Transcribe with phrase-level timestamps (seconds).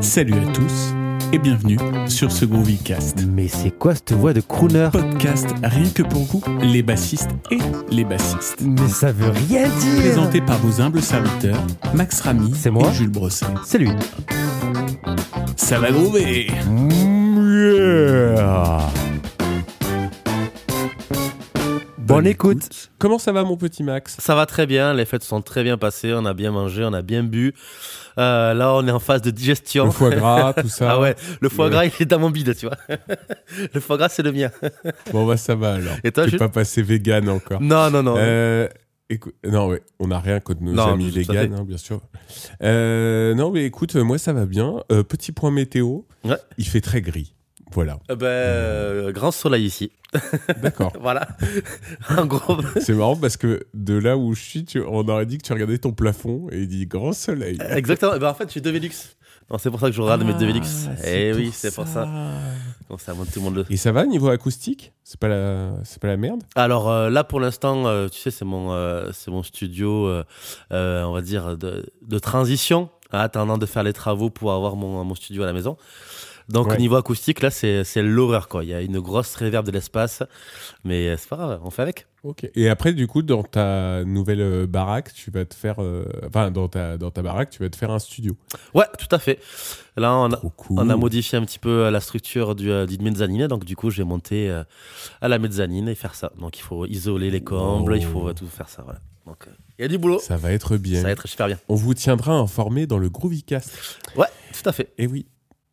[0.00, 0.94] Salut à tous
[1.32, 3.24] et bienvenue sur ce Groovycast.
[3.26, 4.88] Mais c'est quoi cette voix de crooner?
[4.92, 7.58] Podcast rien que pour vous, les bassistes et
[7.90, 8.60] les bassistes.
[8.60, 11.60] Mais ça veut rien dire Présenté par vos humbles serviteurs,
[11.94, 13.46] Max Ramy C'est moi et Jules Brosset.
[13.64, 13.90] C'est lui.
[15.56, 16.48] Ça va groover
[22.08, 22.90] Bonne écoute.
[22.98, 24.16] Comment ça va mon petit Max?
[24.18, 26.92] Ça va très bien, les fêtes sont très bien passées, on a bien mangé, on
[26.94, 27.52] a bien bu.
[28.18, 29.84] Euh, là, on est en phase de digestion.
[29.86, 30.92] Le foie gras, tout ça.
[30.92, 31.70] Ah ouais, le foie Ouais.
[31.70, 32.76] gras, il est dans mon bide, tu vois.
[33.74, 34.50] le foie gras, c'est le mien.
[35.12, 35.94] Bon bah ça va alors.
[36.02, 36.38] Et toi, Jules?
[36.38, 37.60] pas passé vegan encore.
[37.60, 38.14] Non, non, non.
[38.16, 38.68] Euh,
[39.10, 42.00] écoute, non ouais, on n'a rien contre nos Non, amis véganes, hein, bien sûr.
[42.62, 44.76] Euh, non mais écoute, moi ça va bien.
[45.08, 46.36] Petit point météo, Ouais.
[46.56, 47.34] il fait très gris.
[47.72, 49.90] Voilà, Euh, ben, euh, grand soleil ici.
[50.62, 50.92] d'accord.
[51.00, 51.28] Voilà.
[52.16, 52.56] en gros.
[52.80, 55.52] C'est marrant parce que de là où je suis, tu- on aurait dit que tu
[55.52, 57.58] regardais ton plafond et il dit grand soleil.
[57.70, 58.12] Exactement.
[58.16, 58.90] Eh Ben, en fait, j'ai deux Velux.
[59.50, 60.60] Non, c'est pour ça que je regarde mes deux Velux.
[60.88, 62.06] Ah, Eh oui, c'est pour ça.
[62.88, 63.64] Comme ça, tout le monde le.
[63.70, 64.92] Et ça va niveau acoustique?
[65.04, 66.42] C'est pas la, pas la merde?
[66.54, 70.24] Alors euh, là, pour l'instant, euh, tu sais, c'est mon, euh, c'est mon studio, euh,
[70.72, 74.76] euh, on va dire, de, de transition, en attendant de faire les travaux pour avoir
[74.76, 75.76] mon, mon studio à la maison.
[76.48, 76.74] Donc, Ouais.
[76.74, 78.64] au niveau acoustique, là, c'est l'horreur, quoi.
[78.64, 80.22] Il y a une grosse réverb de l'espace,
[80.84, 82.06] mais euh, c'est pas grave, on fait avec.
[82.24, 82.50] Ok.
[82.54, 86.50] Et après, du coup, dans ta nouvelle euh, baraque, tu vas te faire, euh, enfin,
[86.50, 88.36] dans ta dans ta baraque, tu vas te faire un studio.
[88.74, 89.38] Ouais, tout à fait.
[89.96, 90.78] Là, on a, Trop cool.
[90.80, 94.04] on a modifié un petit peu la structure du, euh, mezzanine, donc du coup, j'ai
[94.04, 94.64] monté euh,
[95.20, 96.32] à la mezzanine et faire ça.
[96.40, 97.96] Donc, il faut isoler les combles, Oh.
[97.96, 99.00] il faut euh, tout faire ça, voilà.
[99.26, 100.18] Donc, euh, il y a du boulot.
[100.18, 100.96] Ça va être bien.
[101.02, 101.58] Ça va être super bien.
[101.68, 103.70] On vous tiendra informé dans le Groovycast.
[104.16, 104.26] Ouais,
[104.60, 104.92] tout à fait.
[104.98, 105.26] Et oui.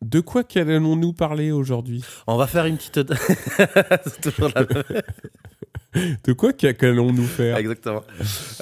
[0.06, 2.04] De quoi allons-nous parler aujourd'hui?
[2.28, 2.94] On va faire une petite.
[4.22, 5.02] Toujours la même.
[6.24, 7.56] De quoi qu'allons-nous faire?
[7.56, 8.04] Exactement.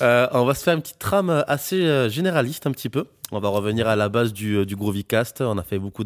[0.00, 3.04] Euh, on va se faire une petite trame assez euh, généraliste, un petit peu.
[3.32, 5.42] On va revenir à la base du, euh, du Groovycast.
[5.42, 6.04] On a fait beaucoup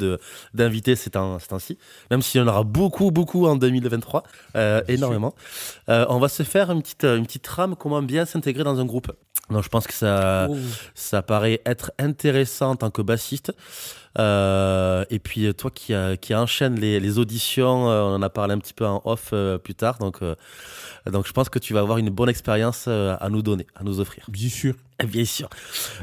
[0.54, 1.78] d'invités ces temps- ces temps-ci,
[2.10, 4.24] même s'il y en aura beaucoup, beaucoup en 2023,
[4.56, 5.34] euh, énormément.
[5.88, 8.84] Euh, on va se faire une petite, une petite trame comment bien s'intégrer dans un
[8.86, 9.12] groupe.
[9.50, 10.48] Donc je pense que ça,
[10.94, 13.52] ça paraît être intéressant en tant que bassiste.
[14.18, 18.30] Euh, et puis toi qui, euh, qui enchaîne les, les auditions, euh, on en a
[18.30, 19.98] parlé un petit peu en off euh, plus tard.
[19.98, 20.34] Donc, euh,
[21.10, 23.84] donc je pense que tu vas avoir une bonne expérience euh, à nous donner, à
[23.84, 24.24] nous offrir.
[24.28, 24.74] Bien sûr.
[25.06, 25.48] Bien sûr.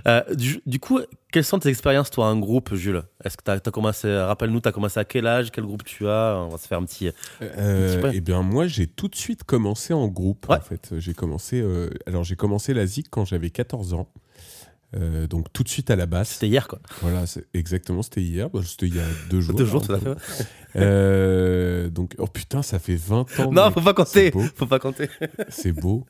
[0.08, 1.02] Euh, du, du coup,
[1.34, 3.04] quelles sont tes expériences toi en groupe, Jules?
[3.26, 6.08] Est-ce que tu as, commencé, rappelle-nous, tu as commencé à quel âge, quel groupe tu
[6.08, 6.38] as?
[6.38, 7.10] On va se faire un petit...
[7.42, 10.48] Euh, eh bien, moi, j'ai tout de suite commencé en groupe.
[10.48, 10.56] Ouais.
[10.56, 11.60] En fait, j'ai commencé.
[11.60, 14.08] euh, alors, j'ai commencé la zik quand j'avais 14 ans.
[14.96, 16.30] Euh, donc tout de suite à la basse.
[16.30, 16.80] C'était hier, quoi.
[17.02, 18.50] Voilà, c'est- exactement, c'était hier.
[18.50, 19.56] Bah, c'était il y a deux jours.
[19.56, 20.16] Deux jours, tout à fait.
[20.78, 23.52] Euh, donc, oh putain, ça fait 20 ans.
[23.52, 23.74] Non, mec.
[23.74, 24.32] faut pas compter.
[24.56, 25.10] Faut pas compter.
[25.50, 26.06] C'est beau.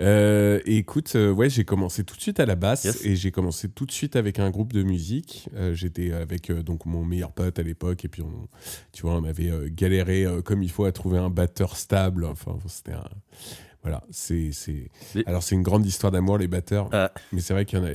[0.00, 3.04] Euh, et écoute, ouais, j'ai commencé tout de suite à la basse Yes.
[3.06, 5.48] et j'ai commencé tout de suite avec un groupe de musique.
[5.74, 8.48] J'étais avec donc mon meilleur pote à l'époque et puis on,
[8.92, 12.24] tu vois, on avait galéré comme il faut à trouver un batteur stable.
[12.24, 13.04] Enfin, c'était un,
[13.82, 14.50] voilà, c'est
[15.26, 17.12] Alors c'est une grande histoire d'amour les batteurs, Ah.
[17.32, 17.90] mais c'est vrai qu'il y en a.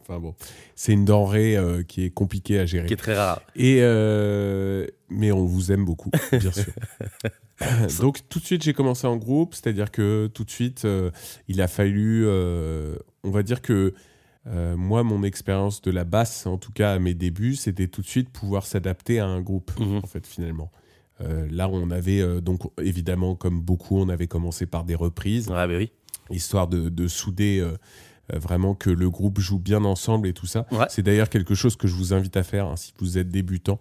[0.00, 0.34] Enfin bon,
[0.74, 2.86] c'est une denrée euh, qui est compliquée à gérer.
[2.86, 3.40] Qui est très rare.
[3.54, 6.72] Et euh, mais on vous aime beaucoup, bien sûr.
[8.00, 11.10] Donc tout de suite j'ai commencé en groupe, c'est-à-dire que tout de suite euh,
[11.48, 13.94] il a fallu, on va dire que
[14.46, 18.00] euh, moi mon expérience de la basse, en tout cas à mes débuts, c'était tout
[18.00, 19.98] de suite pouvoir s'adapter à un groupe Mhm.
[20.02, 20.70] en fait finalement.
[21.20, 25.48] Euh, là on avait euh, donc évidemment comme beaucoup on avait commencé par des reprises
[25.48, 25.90] Ouais, bah oui.
[26.30, 27.76] histoire de, de souder euh,
[28.38, 30.66] vraiment que le groupe joue bien ensemble et tout ça.
[30.70, 30.86] Ouais.
[30.90, 33.80] C'est d'ailleurs quelque chose que je vous invite à faire hein, si vous êtes débutant.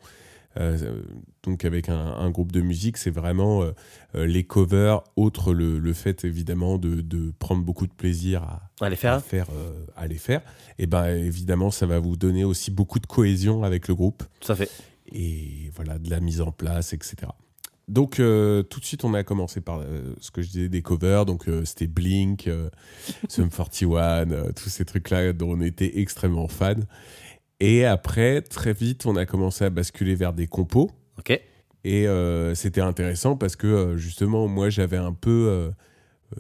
[0.60, 1.04] Euh,
[1.44, 5.94] donc avec un, un groupe de musique, c'est vraiment euh, les covers, outre le, le
[5.94, 9.22] fait évidemment de, de prendre beaucoup de plaisir à, à faire.
[9.24, 10.42] faire, euh, à les faire.
[10.80, 14.56] Et ben évidemment, ça va vous donner aussi beaucoup de cohésion avec le groupe à
[14.56, 14.72] fait.
[15.12, 17.28] Et voilà de la mise en place, etc.
[17.88, 20.82] Donc euh, tout de suite on a commencé par euh, ce que je disais des
[20.82, 22.50] covers, donc euh, c'était Blink,
[23.30, 26.86] Sum 41, euh, tous ces trucs là dont on était extrêmement fan.
[27.62, 31.42] Et après très vite on a commencé à basculer vers des compos Ok.
[31.86, 32.06] et
[32.54, 35.72] c'était intéressant parce que justement moi j'avais un peu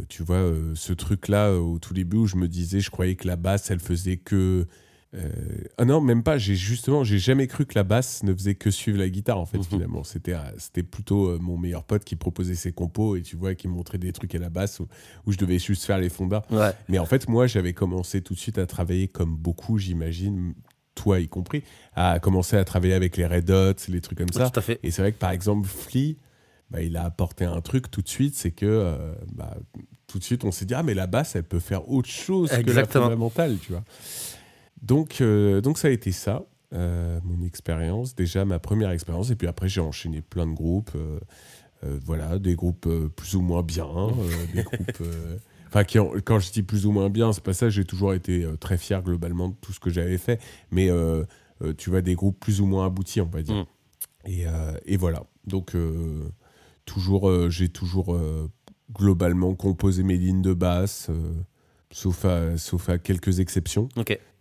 [0.09, 3.27] tu vois ce truc là au tout début où je me disais je croyais que
[3.27, 4.67] la basse elle faisait que
[5.15, 5.29] euh,
[5.77, 6.37] ah non, même pas.
[6.37, 9.39] J'ai justement, j'ai jamais cru que la basse ne faisait que suivre la guitare.
[9.39, 9.63] En fait, Mhm.
[9.63, 13.35] finalement, c'était euh, c'était plutôt euh, mon meilleur pote qui proposait ses compos et tu
[13.37, 14.87] vois qui me montrait des trucs à la basse où,
[15.25, 16.43] où je devais juste faire les fonds bas.
[16.51, 16.71] Ouais.
[16.89, 20.53] Mais en fait, moi, j'avais commencé tout de suite à travailler comme beaucoup, j'imagine,
[20.93, 21.63] toi y compris,
[21.95, 24.49] à commencer à travailler avec les Red Hot, les trucs comme ça.
[24.49, 24.79] Tout à fait.
[24.83, 26.17] Et c'est vrai que par exemple, Flea,
[26.69, 29.55] bah, il a apporté un truc tout de suite, c'est que euh, bah,
[30.07, 32.49] tout de suite on s'est dit ah mais la basse elle peut faire autre chose
[32.49, 33.05] que la Exactement.
[33.05, 33.83] fondamentale, tu vois.
[34.81, 36.45] Donc euh, donc ça a été ça.
[36.73, 40.91] euh, mon expérience, déjà ma première expérience, et puis après j'ai enchaîné plein de groupes.
[40.95, 41.19] euh,
[42.03, 43.87] voilà, des groupes plus ou moins bien,
[44.53, 45.03] des groupes.
[45.67, 47.69] Enfin, quand je dis plus ou moins bien, c'est pas ça.
[47.69, 50.41] J'ai toujours été très fier globalement de tout ce que j'avais fait.
[50.71, 50.89] Mais
[51.77, 53.55] tu vois, des groupes plus ou moins aboutis, on va dire.
[53.55, 54.29] Mm.
[54.29, 54.45] Et,
[54.85, 55.23] et voilà.
[55.45, 55.75] Donc,
[56.85, 58.17] toujours, j'ai toujours
[58.93, 61.11] globalement composé mes lignes de basse,
[61.91, 63.89] sauf, à, sauf à quelques exceptions.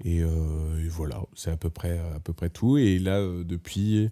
[0.05, 2.77] Et, euh, et voilà, c'est à peu près, à peu près tout.
[2.79, 4.11] Et là, euh, depuis,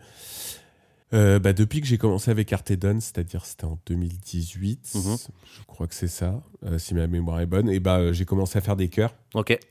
[1.13, 5.17] euh, bah, depuis que j'ai commencé avec Artedon, c'est-à-dire c'était en 2018, Mhm.
[5.59, 6.43] je crois que c'est ça,
[6.79, 9.15] si ma mémoire est bonne, et bah, j'ai commencé à faire des chœurs,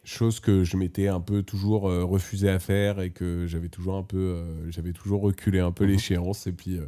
[0.04, 4.04] chose que je m'étais un peu toujours refusé à faire et que j'avais toujours un
[4.04, 5.92] peu, j'avais toujours reculé un peu Mhm.
[5.92, 6.48] l'échéance.
[6.48, 6.80] Et puis,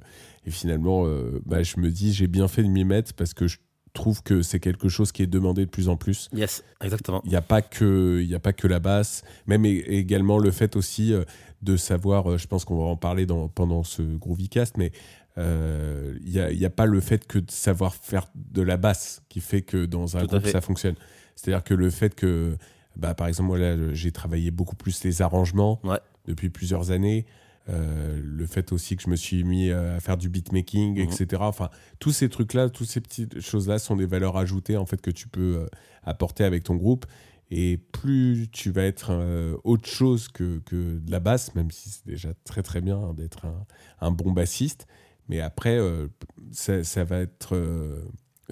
[0.46, 1.06] et finalement,
[1.46, 3.58] bah, je me dis, j'ai bien fait de m'y mettre parce que je
[3.96, 6.30] trouve que c'est quelque chose qui est demandé de plus en plus.
[6.34, 6.64] Yes.
[6.82, 7.22] Exactement.
[7.26, 10.52] Il n'y a pas que il y a pas que la basse, même également le
[10.52, 11.24] fait aussi euh,
[11.64, 12.32] de savoir.
[12.32, 14.92] euh, Je pense qu'on va en parler dans, pendant ce Groovycast, mais
[15.38, 19.22] euh, il n'y a, a pas le fait que de savoir faire de la basse
[19.30, 20.96] qui fait que dans un Tout groupe ça fonctionne.
[21.36, 22.56] C'est-à-dire que le fait que,
[22.96, 26.00] bah, par exemple, moi là, j'ai travaillé beaucoup plus les arrangements Ouais.
[26.26, 27.26] depuis plusieurs années.
[27.68, 31.10] Euh, le fait aussi que je me suis mis à faire du beatmaking, Mhm.
[31.12, 31.42] etc.
[31.46, 31.70] Enfin,
[32.00, 35.28] tous ces trucs-là, toutes ces petites choses-là sont des valeurs ajoutées en fait que tu
[35.28, 35.66] peux euh,
[36.04, 37.06] apporter avec ton groupe.
[37.52, 41.90] Et plus tu vas être euh, autre chose que, que de la basse, même si
[41.90, 43.66] c'est déjà très très bien hein, d'être un,
[44.00, 44.88] un bon bassiste,
[45.28, 46.08] mais après, euh,
[46.52, 47.56] ça, ça va être.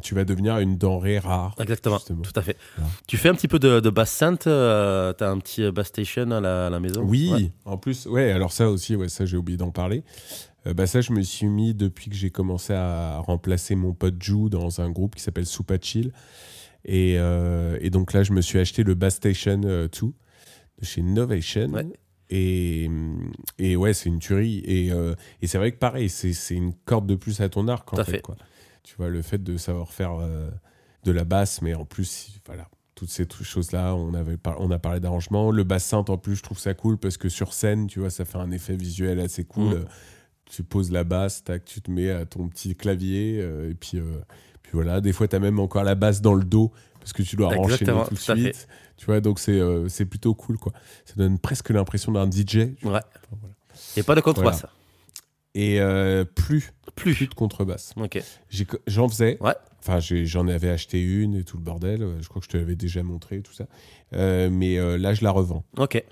[0.01, 1.55] Tu vas devenir une denrée rare.
[1.59, 1.97] Exactement.
[1.97, 2.21] justement.
[2.21, 2.57] Tout à fait.
[3.07, 4.47] Tu fais un petit peu de, de bass synth.
[4.47, 7.01] euh, T'as un petit euh, bass station à la, à la maison?
[7.03, 7.51] Oui, Ouais.
[7.65, 10.03] en plus, ouais, alors ça aussi, ouais, ça j'ai oublié d'en parler.
[10.65, 14.21] Euh, bah ça, je me suis mis depuis que j'ai commencé à remplacer mon pote
[14.21, 16.11] Ju dans un groupe qui s'appelle Super Chill.
[16.85, 20.13] Et, euh, et donc là, je me suis acheté le Bass Station euh, 2 de
[20.85, 21.69] chez Novation.
[21.71, 21.85] Ouais.
[22.29, 22.89] Et,
[23.59, 24.59] et ouais, c'est une tuerie.
[24.65, 24.87] Et,
[25.41, 27.93] et c'est vrai que pareil, c'est une corde de plus à ton arc.
[27.93, 28.21] En fait, fait.
[28.21, 28.35] Quoi.
[28.83, 30.49] Tu vois, le fait de savoir faire euh,
[31.03, 34.79] de la basse, mais en plus, voilà, toutes ces choses-là, on, avait par- on a
[34.79, 35.51] parlé d'arrangement.
[35.51, 38.09] Le bass synth, en plus, je trouve ça cool parce que sur scène, tu vois,
[38.09, 39.63] ça fait un effet visuel assez cool.
[39.63, 39.73] Mm.
[39.73, 39.85] Euh,
[40.49, 43.97] Tu poses la basse, tac, tu te mets à ton petit clavier, euh, et puis,
[43.97, 44.19] euh,
[44.61, 45.01] puis voilà.
[45.01, 47.47] Des fois, tu as même encore la basse dans le dos parce que tu dois
[47.47, 48.67] enchaîner Exactement, tout de suite.
[48.97, 50.71] Tu vois, donc c'est euh, plutôt cool, quoi.
[51.05, 52.55] Ça donne presque l'impression d'un DJ.
[52.55, 52.75] Ouais.
[52.83, 53.01] voilà.
[53.97, 54.65] Et pas de contrebasse.
[55.55, 57.13] Et euh, plus, Plus.
[57.15, 57.93] plus de contrebasse.
[58.87, 59.37] J'en faisais.
[59.41, 59.53] Ouais.
[59.79, 62.05] Enfin, j'en avais acheté une et tout le bordel.
[62.21, 63.65] Je crois que je te l'avais déjà montré, tout ça.
[64.13, 65.63] Euh, mais euh, là, je la revends.
[65.77, 66.03] Ok.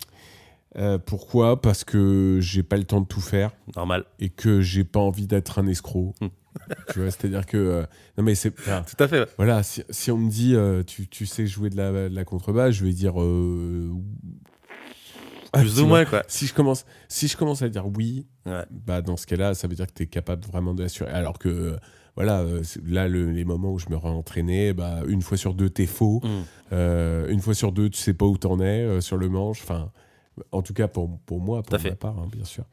[1.05, 1.61] Pourquoi?
[1.61, 4.05] Parce que j'ai pas le temps de tout faire Normal.
[4.19, 6.13] et que j'ai pas envie d'être un escroc.
[6.21, 6.27] Hmm.
[6.93, 7.85] tu vois, c'est-à-dire que.
[8.17, 8.53] non, mais c'est.
[8.59, 9.19] enfin, Tout à fait.
[9.21, 9.27] ouais.
[9.37, 10.55] voilà, si, si on me dit
[10.85, 13.13] tu, tu sais jouer de la, de la contrebasse, je vais dire.
[15.53, 16.23] Ah, Plus ou moins, quoi.
[16.27, 18.63] Si je, commence, si je commence à dire oui, Ouais.
[18.71, 21.11] bah dans ce cas-là, ça veut dire que tu es capable vraiment d'assurer.
[21.11, 21.77] Alors que, euh,
[22.15, 25.69] voilà, euh, là, le- les moments où je me réentraînais, bah, une fois sur deux,
[25.69, 26.21] t'es faux.
[26.23, 26.27] Mm.
[26.73, 29.61] Euh, une fois sur deux, tu sais pas où t'en es euh, sur le manche.
[29.61, 29.91] Enfin,
[30.51, 31.95] en tout cas, pour, pour moi, pour ma fait.
[31.95, 32.63] part, hein, bien sûr.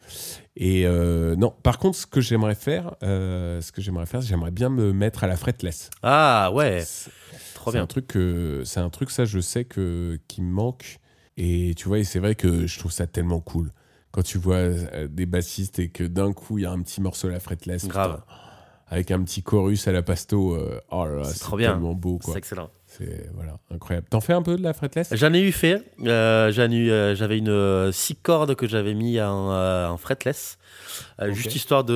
[0.56, 4.70] Et euh, non, par contre, ce que j'aimerais faire, ce que j'aimerais faire, j'aimerais bien
[4.70, 5.90] me mettre à la fretless.
[6.02, 6.82] Ah ouais.
[6.84, 8.16] C'est un truc
[8.64, 11.00] c'est un truc ça je sais que qui me manque
[11.38, 13.70] et tu vois et c'est vrai que je trouve ça tellement cool
[14.10, 17.00] quand tu vois euh, des bassistes et que d'un coup il y a un petit
[17.00, 18.16] morceau à la fretless Grave.
[18.20, 18.24] putain,
[18.90, 21.72] avec un petit chorus à la pasto euh, oh là C'est trop bien.
[21.72, 22.70] tellement beau C'est excellent.
[22.86, 25.10] c'est voilà incroyable t'en fais un peu de la fretless?
[25.14, 25.82] J'en ai eu fait.
[26.06, 30.56] Euh, J'avais une euh, six cordes que j'avais mis en, en fretless,
[31.28, 31.92] juste histoire de,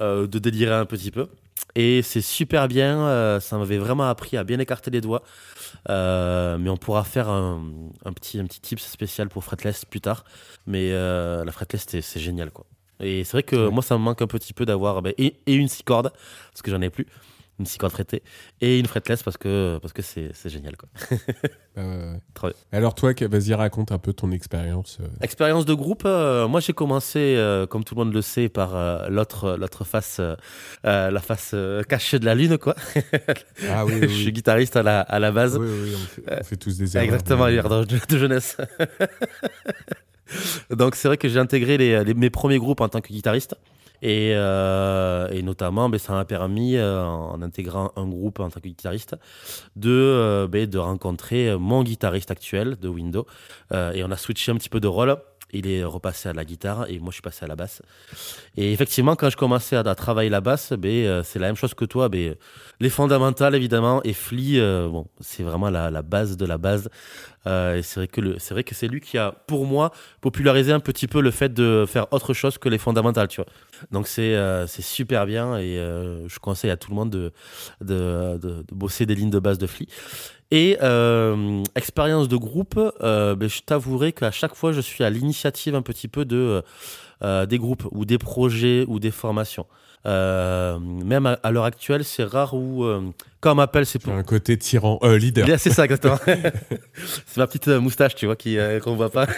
[0.00, 1.28] euh, de délirer un petit peu.
[1.76, 3.38] Et c'est super bien.
[3.40, 5.22] ça m'avait vraiment appris à bien écarter les doigts.
[5.88, 7.62] Euh, mais on pourra faire un,
[8.04, 10.24] un petit, un petit tips spécial pour fretless plus tard.
[10.66, 12.50] Mais euh, la fretless, c'est génial.
[12.50, 12.66] Quoi.
[13.00, 13.70] Et c'est vrai que Ouais.
[13.70, 16.10] moi, ça me manque un petit peu d'avoir ben, et, et une six cordes,
[16.52, 17.06] parce que j'en ai plus.
[17.60, 18.22] Une cordes frettée.
[18.60, 20.76] Et une fretless, parce que parce que c'est c'est génial.
[20.76, 20.88] Quoi.
[22.72, 25.06] Alors toi vas-y raconte un peu ton expérience euh.
[25.20, 29.08] Expérience de groupe, euh, moi j'ai commencé, euh, comme tout le monde le sait, par
[29.08, 30.20] l'autre l'autre face,
[30.82, 31.54] la face
[31.88, 32.74] cachée de la lune, quoi.
[33.70, 35.56] ah oui Je oui, suis guitariste à la, à la base.
[35.56, 37.54] Oui, oui, on, fait, on fait tous des erreurs Exactement, oui.
[37.54, 38.56] erreur de, de jeunesse.
[40.70, 43.56] Donc c'est vrai que j'ai intégré les, les- mes premiers groupes en tant que guitariste.
[44.04, 48.60] Et, euh, et notamment, ben, ça m'a permis, euh, en intégrant un groupe en tant
[48.60, 49.16] que guitariste,
[49.76, 53.26] de, euh, ben, de rencontrer mon guitariste actuel de Windows.
[53.72, 55.16] Et on a switché un petit peu de rôle.
[55.54, 57.82] Il est repassé à la guitare et moi je suis passé à la basse.
[58.56, 61.74] Et effectivement, quand je commençais à, travailler la basse, ben, euh, c'est la même chose
[61.74, 62.08] que toi.
[62.08, 62.34] Ben,
[62.80, 66.88] les fondamentales évidemment et Flea, euh, bon, c'est vraiment la, la base de la base.
[67.46, 68.08] Euh, c'est
[68.50, 71.84] vrai que c'est lui qui a, pour moi, popularisé un petit peu le fait de
[71.86, 73.50] faire autre chose que les fondamentales, tu vois.
[73.90, 77.32] Donc c'est super bien et je conseille à tout le monde de,
[77.82, 79.86] de, de- de bosser des lignes de base de Flea.
[80.50, 85.10] Et euh, expérience de groupe, euh, ben, je t'avouerai qu'à chaque fois, je suis à
[85.10, 86.62] l'initiative un petit peu de,
[87.22, 89.66] euh, des groupes ou des projets ou des formations.
[90.04, 92.84] Même à, à l'heure actuelle, c'est rare où,
[93.40, 94.12] quand on m'appelle, c'est pour.
[94.12, 95.46] un côté tyran, leader.
[95.46, 96.18] Bien, C'est ça, exactement.
[97.26, 99.26] c'est ma petite moustache, tu vois, qui, qu'on voit pas.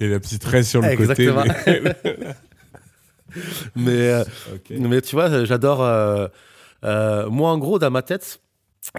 [0.00, 1.42] Et la petite raie sur le Exactement.
[1.42, 1.82] côté.
[1.82, 1.94] mais-
[4.70, 5.80] Mais, mais tu vois, j'adore.
[6.84, 8.40] Euh, moi, en gros, dans ma tête,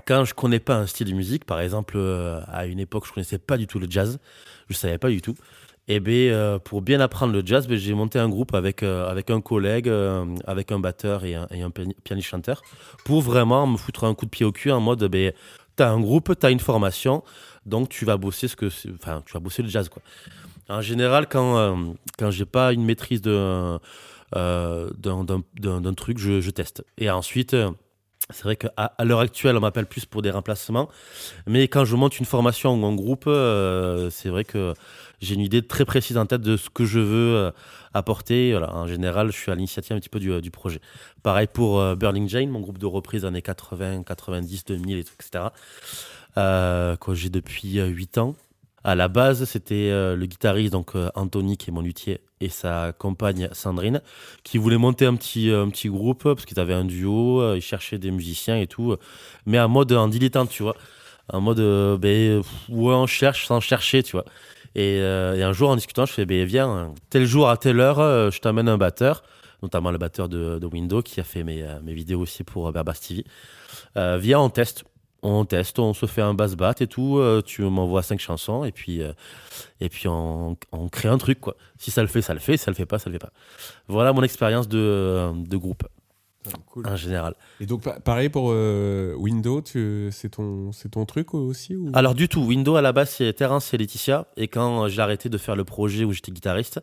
[0.06, 3.13] quand je connais pas un style de musique, par exemple, euh, à une époque, je
[3.13, 4.20] connaissais pas du tout le jazz,
[4.70, 5.36] je savais pas du tout.
[5.90, 9.30] Et ben, euh, pour bien apprendre le jazz, ben, j'ai monté un groupe avec, avec
[9.30, 9.92] un collègue,
[10.46, 12.62] avec un batteur et un, et un piani- pianiste chanteur,
[13.04, 15.34] pour vraiment me foutre un coup de pied au cul en mode, ben,
[15.75, 17.24] t'as un groupe, t'as une formation,
[17.66, 20.02] donc tu vas bosser ce que, enfin, tu vas bosser le jazz, quoi.
[20.70, 23.78] En général, quand, quand j'ai pas une maîtrise de,
[24.34, 25.24] d'un,
[25.60, 26.84] d'un- truc, je, je teste.
[26.98, 27.72] Et ensuite, euh,
[28.30, 30.90] c'est vrai qu'à à, l'heure actuelle, on m'appelle plus pour des remplacements.
[31.46, 34.74] Mais quand je monte une formation ou groupe, euh, c'est vrai que
[35.20, 37.52] j'ai une idée très précise en tête de ce que je veux euh,
[37.94, 38.56] apporter.
[38.56, 40.80] En général, je suis à l'initiative un petit peu du, du projet.
[41.22, 45.13] Pareil pour euh, Burning Jane, mon groupe de reprise années 80, 90, 2000, et tout,
[45.20, 45.46] etc.
[46.38, 48.36] Euh, que j'ai depuis 8 ans.
[48.84, 52.50] À la base, c'était euh, le guitariste, donc euh, Anthony, qui est mon luthier, et
[52.50, 54.02] sa compagne Sandrine,
[54.44, 57.62] qui voulaient monter un petit, un petit groupe, parce qu'ils avaient un duo, euh, ils
[57.62, 59.00] cherchaient des musiciens et tout, euh,
[59.46, 60.75] mais en mode en dilettante, tu vois.
[61.30, 64.25] En mode, euh, ben, on cherche sans chercher, tu vois.
[64.75, 68.00] Et, euh, un jour, en discutant, je fais, ben, viens, tel jour à telle heure,
[68.00, 69.24] euh, je t'amène un batteur,
[69.62, 72.94] notamment le batteur de, Windows, qui a fait mes, euh, vidéos aussi pour euh, Berbas
[72.94, 73.24] TV.
[73.98, 74.84] Euh, viens, on teste.
[75.24, 77.18] On teste, on se fait un bass bat et tout.
[77.18, 79.13] euh, tu m'envoies cinq chansons et puis, euh,
[79.80, 81.56] et puis on, on crée un truc, quoi.
[81.77, 82.58] Si ça le fait, ça le fait.
[82.58, 83.32] Si ça le fait pas, ça le fait pas.
[83.88, 85.84] Voilà mon expérience de, euh, de groupe
[86.65, 86.86] Cool.
[86.86, 87.36] en général.
[87.62, 89.62] Et donc, pa- pareil pour euh, Windows,
[90.12, 91.89] c'est ton, c'est ton truc aussi ou...
[91.94, 95.30] Alors du tout, Windows à la base c'est Terence et Laetitia et quand j'ai arrêté
[95.30, 96.82] de faire le projet où j'étais guitariste,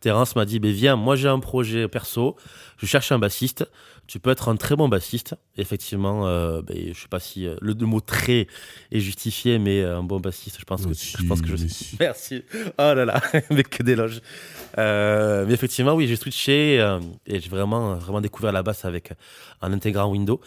[0.00, 2.36] Terence m'a dit ben viens, moi j'ai un projet perso,
[2.78, 3.68] je cherche un bassiste,
[4.06, 5.34] tu peux être un très bon bassiste.
[5.56, 8.46] Effectivement, euh, ben, je sais pas si euh, le, le mot très
[8.90, 11.68] est justifié, mais euh, un bon bassiste, je pense que je pense que je mais
[11.68, 11.96] suis.
[12.00, 12.42] Merci.
[12.78, 14.20] Oh là là, mais que d'éloges.
[14.78, 16.76] Euh, mais effectivement, oui, j'ai switché
[17.26, 19.12] et j'ai vraiment, vraiment découvert la basse avec
[19.60, 20.40] en intégrant Windows.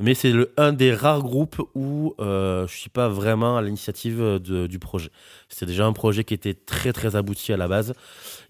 [0.00, 4.18] Mais c'est le- un des rares groupes où euh, je suis pas vraiment à l'initiative
[4.20, 5.10] de- du projet.
[5.48, 7.94] C'était déjà un projet qui était très très abouti à la base.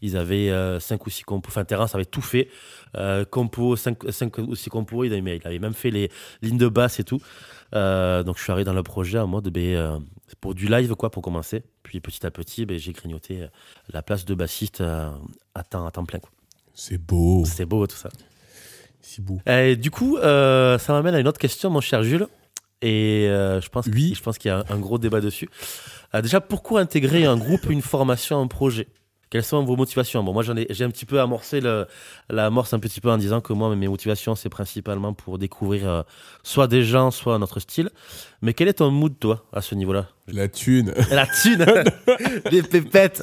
[0.03, 1.49] Ils avaient 5 ou 6 compos.
[1.49, 2.49] Enfin, Terence avait tout fait.
[2.97, 4.03] Euh, compos, 5,
[4.39, 5.05] ou 6 compos.
[5.05, 6.11] Il avait, il avait même fait les
[6.43, 7.21] lignes de basse et tout.
[7.75, 9.99] Euh, donc je suis arrivé dans le projet en mode ben, euh,
[10.41, 11.63] pour du live quoi pour commencer.
[11.83, 13.47] Puis petit à petit, ben, j'ai grignoté euh,
[13.93, 15.11] la place de bassiste euh,
[15.55, 16.21] à, temps, à temps plein.
[16.75, 17.45] C'est beau.
[17.47, 18.09] C'est beau tout ça.
[19.03, 19.41] Si beau.
[19.47, 22.27] Et du coup, euh, ça m'amène à une autre question, mon cher Jules.
[22.81, 24.15] Et euh, je pense, Oui.
[24.17, 25.49] je pense qu'il y a un, un gros débat dessus.
[26.15, 28.89] Euh, déjà, pourquoi intégrer un groupe, une formation, un projet?
[29.31, 30.23] Quelles sont vos motivations?
[30.23, 31.61] Bon, moi, j'en ai, j'ai un petit peu amorcé
[32.29, 36.03] l'amorce un petit peu en disant que moi, mes motivations, c'est principalement pour découvrir euh,
[36.43, 37.89] soit des gens, soit notre style.
[38.43, 40.09] Mais quel est ton mood, toi, à ce niveau-là?
[40.29, 40.93] La thune.
[41.11, 41.65] La thune?
[42.51, 43.23] Les pépettes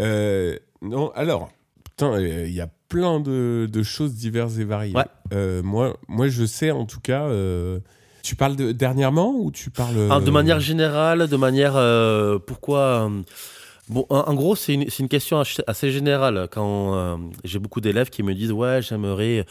[0.00, 1.50] Euh, non, alors,
[1.84, 4.94] putain, euh, il y a plein de, de choses diverses et variées.
[4.96, 5.04] Ouais.
[5.32, 7.22] Euh, moi, moi, je sais en tout cas.
[7.24, 7.78] euh,
[8.22, 11.74] tu parles de dernièrement ou tu parles Ah, de euh, manière générale, de manière.
[12.46, 13.10] pourquoi.
[13.88, 16.46] Bon, en, en gros, c'est une, une question assez générale.
[16.52, 19.44] Quand j'ai beaucoup d'élèves qui me disent Ouais, j'aimerais,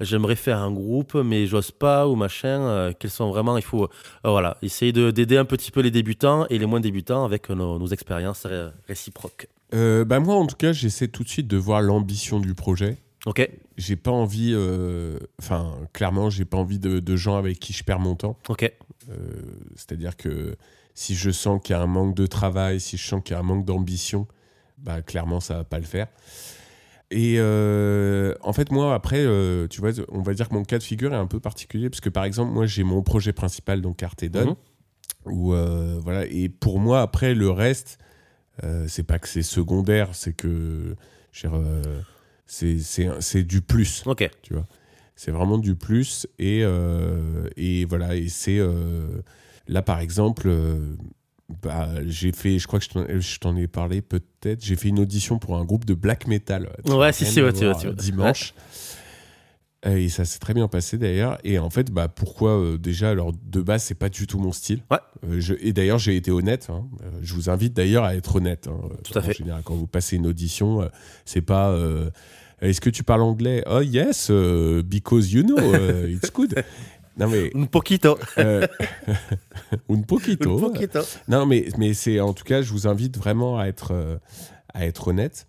[0.00, 2.92] j'aimerais faire un groupe, mais j'ose pas ou machin.
[2.98, 3.56] quels sont vraiment.
[3.56, 3.88] Il faut.
[4.24, 7.78] voilà, essayer de- d'aider un petit peu les débutants et les moins débutants avec nos,
[7.78, 9.48] nos expériences ré- réciproques.
[9.74, 12.96] Euh, bah moi, en tout cas, j'essaie tout de suite de voir l'ambition du projet.
[13.26, 17.72] Ok, J'ai pas envie, euh, enfin, clairement, j'ai pas envie de, de gens avec qui
[17.72, 18.38] je perds mon temps.
[18.48, 18.72] ok,
[19.10, 19.14] Euh,
[19.74, 20.56] C'est-à-dire que
[20.94, 23.36] si je sens qu'il y a un manque de travail, si je sens qu'il y
[23.36, 24.26] a un manque d'ambition,
[24.78, 26.06] bah clairement ça va pas le faire.
[27.10, 30.78] Et euh, en fait moi après, euh, tu vois, on va dire que mon cas
[30.78, 33.80] de figure est un peu particulier parce que par exemple moi j'ai mon projet principal
[33.80, 34.02] donc
[35.24, 38.07] où euh, voilà et pour moi après le reste euh,
[38.86, 40.94] c'est pas que c'est secondaire, c'est que
[41.44, 42.00] euh,
[42.46, 44.28] c'est du plus ok.
[44.42, 44.66] tu vois.
[45.16, 49.20] C'est vraiment du plus et, euh, et voilà et c'est euh,
[49.66, 50.94] là par exemple euh,
[51.62, 52.84] bah, j'ai fait, je crois que
[53.20, 54.62] je t'en- ai parlé peut-être.
[54.62, 56.68] J'ai fait une audition pour un groupe de black metal.
[56.84, 57.94] Ouais, si, si, ouais, tu vois, tu vois.
[57.96, 58.52] Dimanche.
[58.56, 58.62] Euh,
[59.96, 61.38] Et ça s'est très bien passé d'ailleurs.
[61.44, 64.52] Et en fait, bah, pourquoi euh, déjà Alors de base, c'est pas du tout mon
[64.52, 64.82] style.
[64.90, 64.98] Ouais.
[65.26, 66.68] Euh, je- et d'ailleurs, j'ai été honnête.
[66.70, 66.84] hein.
[67.02, 68.68] Euh, je vous invite d'ailleurs à être honnête.
[68.68, 68.78] hein.
[69.04, 69.34] Tout à En fait.
[69.34, 70.88] général, quand vous passez une audition, euh,
[71.24, 71.70] c'est pas.
[71.70, 72.10] euh,
[72.60, 73.62] Est-ce que tu parles anglais?
[73.70, 76.54] Oh yes, euh, because you know, euh, it's good.
[77.18, 78.16] Non mais Un poquito.
[78.38, 78.64] euh,
[79.90, 80.56] un poquito.
[80.56, 81.00] Un poquito.
[81.26, 84.18] Non, mais, mais c'est en tout cas, je vous invite vraiment à être, euh,
[84.72, 85.47] à être honnête.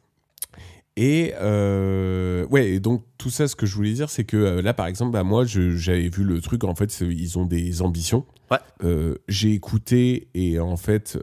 [1.01, 4.61] Et euh, ouais, et donc tout ça, ce que je voulais dire, c'est que euh,
[4.61, 6.65] là, par exemple, bah, moi, j'avais vu le truc.
[6.65, 8.25] En fait, ils ont des ambitions.
[8.51, 8.57] Ouais.
[8.83, 11.17] Euh, J'ai écouté et en fait,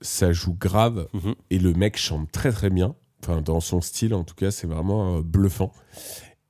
[0.00, 1.06] ça joue grave.
[1.14, 1.34] Mhm.
[1.50, 2.96] Et le mec chante très très bien.
[3.22, 5.72] Enfin, dans son style, en tout cas, c'est vraiment bluffant.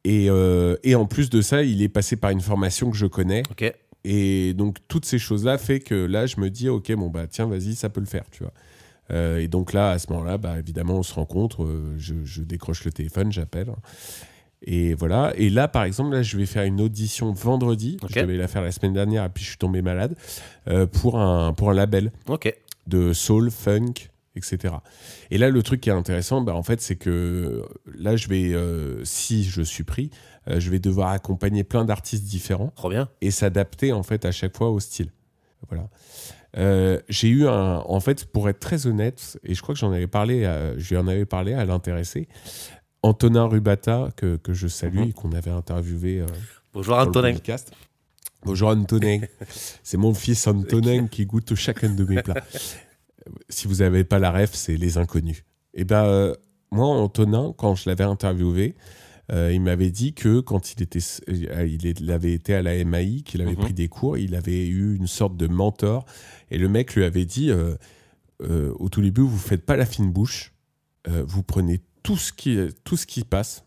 [0.05, 0.29] Et,
[0.83, 3.43] et en plus de ça, il est passé par une formation que je connais.
[4.05, 7.47] Et donc, toutes ces choses-là fait que là, je me dis, OK, bon, bah, tiens,
[7.47, 8.53] vas-y, ça peut le faire, tu vois.
[9.11, 12.43] Euh, et donc là, à ce moment-là, bah, évidemment, on se rencontre, euh, je, je
[12.43, 13.71] décroche le téléphone, j'appelle.
[14.63, 15.33] Et voilà.
[15.37, 17.99] Et là, par exemple, là, je vais faire une audition vendredi.
[18.09, 20.17] Je devais la faire la semaine dernière, et puis je suis tombé malade,
[20.69, 22.11] euh, pour, un, pour un label
[22.87, 24.75] de soul, funk, etc.
[25.31, 28.55] Et là, le truc qui est intéressant, bah, en fait, c'est que là, je vais,
[28.55, 30.11] euh, si je suis pris,
[30.49, 33.09] euh, je vais devoir accompagner plein d'artistes différents Trop bien.
[33.21, 35.13] et s'adapter en fait à chaque fois au style.
[35.69, 35.89] Voilà.
[36.57, 39.93] Euh, j'ai eu un, en fait, pour être très honnête, et je crois que j'en
[39.93, 42.29] avais parlé, à, je lui en avais parlé à l'intéressé,
[43.03, 45.09] Antonin Rubata que, que je salue Mhm.
[45.09, 46.27] et qu'on avait interviewé euh,
[46.73, 47.33] Bonjour Antonin.
[47.35, 47.73] podcast.
[48.45, 49.21] Bonjour Antonin,
[49.83, 52.43] c'est mon fils Antonin qui goûte chacun de mes plats.
[53.49, 55.45] Si vous n'avez pas la ref, c'est les inconnus.
[55.75, 56.35] Et ben euh,
[56.71, 58.75] moi Antonin, quand je l'avais interviewé,
[59.33, 63.23] euh, il m'avait dit que quand il était, euh, il avait été à la MAI,
[63.25, 63.57] qu'il avait Mhm.
[63.57, 66.05] pris des cours, il avait eu une sorte de mentor,
[66.51, 67.75] et le mec lui avait dit euh,
[68.43, 70.53] euh, au tout début, vous faites pas la fine bouche,
[71.09, 73.65] vous prenez tout ce qui, tout ce qui passe,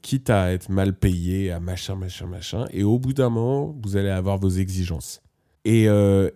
[0.00, 3.96] quitte à être mal payé, à machin, machin, machin, et au bout d'un moment, vous
[3.96, 5.20] allez avoir vos exigences.
[5.66, 5.84] Et,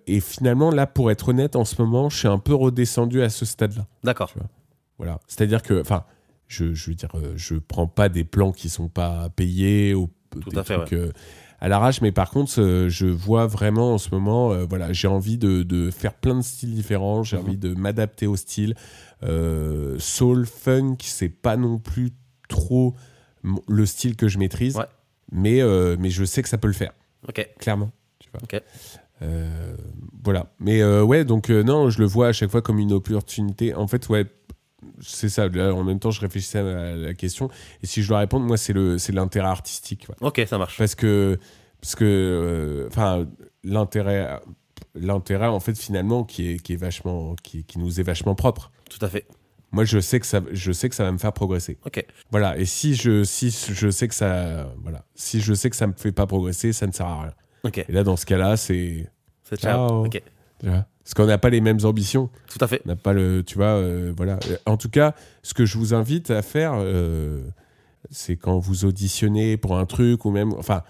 [0.07, 3.31] et finalement, là, pour être honnête, en ce moment, je suis un peu redescendu à
[3.31, 3.87] ce stade-là.
[4.05, 4.35] D'accord.
[4.99, 5.21] Voilà.
[5.27, 6.05] C'est-à-dire que, enfin,
[6.50, 10.10] je, je veux dire, euh, je prends pas des plans qui sont pas payés ou
[10.41, 11.13] Tout des à fait, trucs, euh,
[11.60, 15.39] à l'arrache, mais par contre, euh, je vois vraiment en ce moment, voilà, j'ai envie
[15.39, 17.43] de, de faire plein de styles différents, j'ai Mhm.
[17.45, 18.75] envie de m'adapter au style.
[19.99, 22.10] Soul, funk, c'est pas non plus
[22.49, 22.95] trop
[23.69, 24.84] le style que je maîtrise, Ouais.
[25.32, 26.93] mais, euh, mais je sais que ça peut le faire,
[27.28, 27.49] Ok.
[27.58, 27.91] clairement.
[28.19, 28.41] Tu vois.
[28.43, 28.63] Ok.
[29.23, 29.76] Euh,
[30.25, 30.47] voilà.
[30.58, 33.75] Mais euh, ouais, donc non, je le vois à chaque fois comme une opportunité.
[33.75, 34.25] En fait, ouais,
[35.00, 35.49] c'est ça.
[35.49, 37.49] Là, en même temps, je réfléchissais à la question.
[37.82, 40.06] Et si je dois répondre, moi, c'est le, c'est l'intérêt artistique.
[40.08, 40.16] ouais.
[40.21, 40.76] Ok, ça marche.
[40.78, 41.38] Parce que,
[41.80, 43.26] parce que, euh, enfin,
[43.64, 44.40] l'intérêt,
[44.95, 48.71] l'intérêt, en fait, finalement, qui est, qui est vachement, qui, qui nous est vachement propre.
[48.88, 49.26] Tout à fait.
[49.73, 51.78] Moi, je sais que ça, je sais que ça va me faire progresser.
[51.86, 52.04] Ok.
[52.32, 52.58] Voilà.
[52.58, 55.93] Et si je, si je sais que ça, voilà, si je sais que ça me
[55.97, 57.32] fait pas progresser, ça ne sert à rien.
[57.62, 57.78] Ok.
[57.78, 59.08] Et là, dans ce cas-là, c'est
[59.45, 59.88] C'est ciao.
[59.88, 60.06] Ciao.
[60.06, 60.21] Ok.
[60.61, 62.31] Tu vois, parce qu'on n'a pas les mêmes ambitions.
[62.49, 62.83] Tout à fait.
[62.85, 64.39] On n'a pas le, tu vois, euh, voilà.
[64.67, 67.43] En tout cas, ce que je vous invite à faire, euh,
[68.11, 70.83] c'est quand vous auditionnez pour un truc ou même, enfin,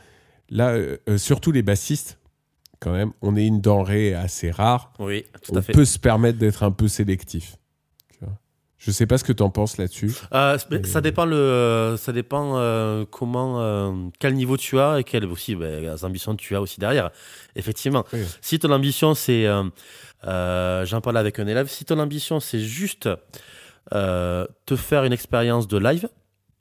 [0.50, 2.18] là, euh, surtout les bassistes,
[2.80, 4.92] quand même, on est une denrée assez rare.
[4.98, 5.72] Oui, tout on à fait.
[5.72, 7.56] peut se permettre d'être un peu sélectif.
[8.80, 10.10] Je sais pas ce que tu en penses là-dessus.
[10.32, 15.04] Euh, mais ça dépend le, ça dépend euh, comment, euh, quel niveau tu as et
[15.04, 17.10] quelles aussi ben, ambitions tu as aussi derrière.
[17.56, 18.24] Effectivement, Oui.
[18.40, 19.44] si ton ambition c'est,
[20.24, 23.06] j'en parlais avec un élève, si ton ambition c'est juste
[23.90, 26.08] te faire une expérience de live,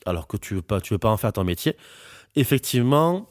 [0.05, 1.77] alors que tu veux pas, tu veux pas en faire ton métier,
[2.36, 3.29] effectivement.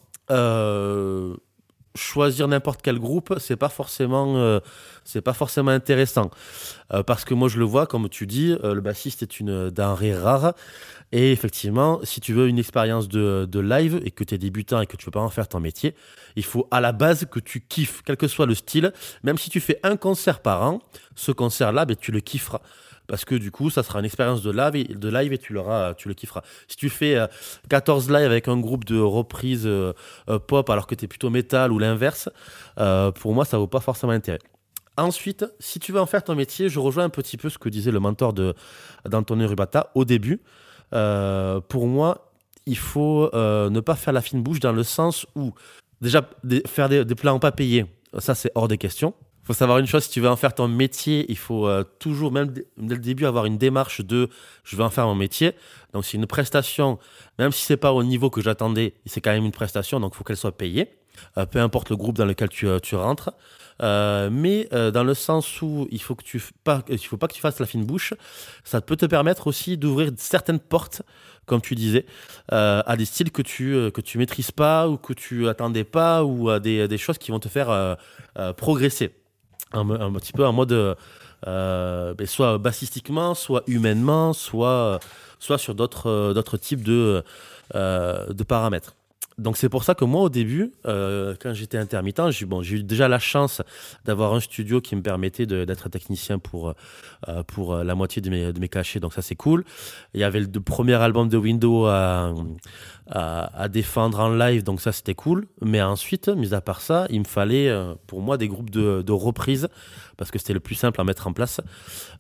[1.99, 4.61] Choisir n'importe quel groupe, c'est pas forcément, euh,
[5.05, 6.31] c'est pas forcément intéressant.
[6.93, 9.71] Euh, parce que moi, je le vois, comme tu dis, euh, le bassiste est une
[9.71, 10.55] denrée rare.
[11.11, 14.81] Et effectivement, si tu veux une expérience de, de live et que tu es débutant
[14.81, 15.95] et que tu veux pas en faire ton métier,
[16.37, 18.93] il faut à la base que tu kiffes, quel que soit le style.
[19.23, 20.81] Même si tu fais un concert par an,
[21.15, 22.61] ce concert-là, ben, tu le kifferas.
[23.09, 26.43] Parce que du coup, ça sera une expérience de live et, tu, le kifferas.
[26.69, 27.27] Si tu fais euh,
[27.71, 29.95] 14 lives avec un groupe de reprises euh,
[30.29, 32.29] euh, pop alors que tu es plutôt métal ou l'inverse,
[32.79, 34.39] euh, pour moi, ça vaut pas forcément intérêt.
[34.99, 37.69] Ensuite, si tu veux en faire ton métier, je rejoins un petit peu ce que
[37.69, 38.35] disait le mentor
[39.07, 40.43] d'Antonio Rubata au début.
[40.93, 42.33] Euh, pour moi,
[42.67, 45.55] il faut euh, ne pas faire la fine bouche dans le sens où,
[46.01, 46.29] déjà,
[46.67, 47.87] faire des, des plans pas payés,
[48.19, 49.15] ça c'est hors des questions.
[49.49, 52.31] Faut savoir une chose, si tu veux en faire ton métier, il faut euh, toujours,
[52.31, 54.29] même dès le début, avoir une démarche de
[54.63, 55.55] je veux en faire mon métier.
[55.95, 56.99] Donc c'est une prestation,
[57.39, 60.19] même si c'est pas au niveau que j'attendais, c'est quand même une prestation, donc il
[60.19, 60.91] faut qu'elle soit payée.
[61.39, 63.31] Euh, peu importe le groupe dans lequel tu, euh, rentres.
[63.81, 67.41] Mais dans le sens où il faut que tu pas, il faut pas que tu
[67.41, 68.13] fasses la fine bouche,
[68.65, 71.01] ça peut te permettre aussi d'ouvrir certaines portes,
[71.47, 72.05] comme tu disais,
[72.49, 76.51] à des styles que tu que tu maîtrises pas ou que tu attendais pas ou
[76.51, 77.97] à des, des choses qui vont te faire
[78.57, 79.15] progresser
[79.73, 80.95] un, un petit peu en mode euh,
[81.47, 84.99] euh, ben, soit bassistiquement, soit humainement, soit
[85.39, 87.23] soit sur d'autres euh, d'autres types euh,
[87.75, 88.95] de paramètres.
[89.39, 93.07] Donc c'est pour ça que moi au début, euh, quand j'étais intermittent, j'ai eu déjà
[93.07, 93.63] la chance
[94.05, 96.75] d'avoir un studio qui me permettait d'être technicien pour,
[97.29, 99.65] euh, pour euh, la moitié de mes, de mes cachets, donc ça c'est cool.
[100.13, 102.35] Il y avait le, premier album de Windows à,
[103.09, 105.47] à, à défendre en live, donc ça c'était cool.
[105.63, 107.73] Mais ensuite, mis à part ça, il me fallait
[108.09, 109.69] pour moi des groupes de, de reprises,
[110.19, 111.63] parce que c'était le plus simple à mettre en place,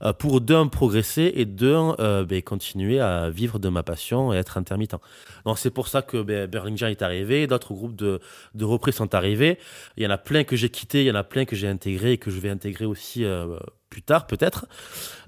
[0.02, 4.36] euh, pour d'un progresser et d'un euh, ben, continuer à vivre de ma passion et
[4.36, 4.96] être intermittent.
[5.44, 8.20] Donc c'est pour ça que ben, Burlingame est arrivé, d'autres groupes de,
[8.60, 9.58] reprises sont arrivés.
[9.96, 11.68] Il y en a plein que j'ai quittés, il y en a plein que j'ai
[11.68, 13.58] intégrés et que je vais intégrer aussi euh,
[13.90, 14.66] plus tard peut-être.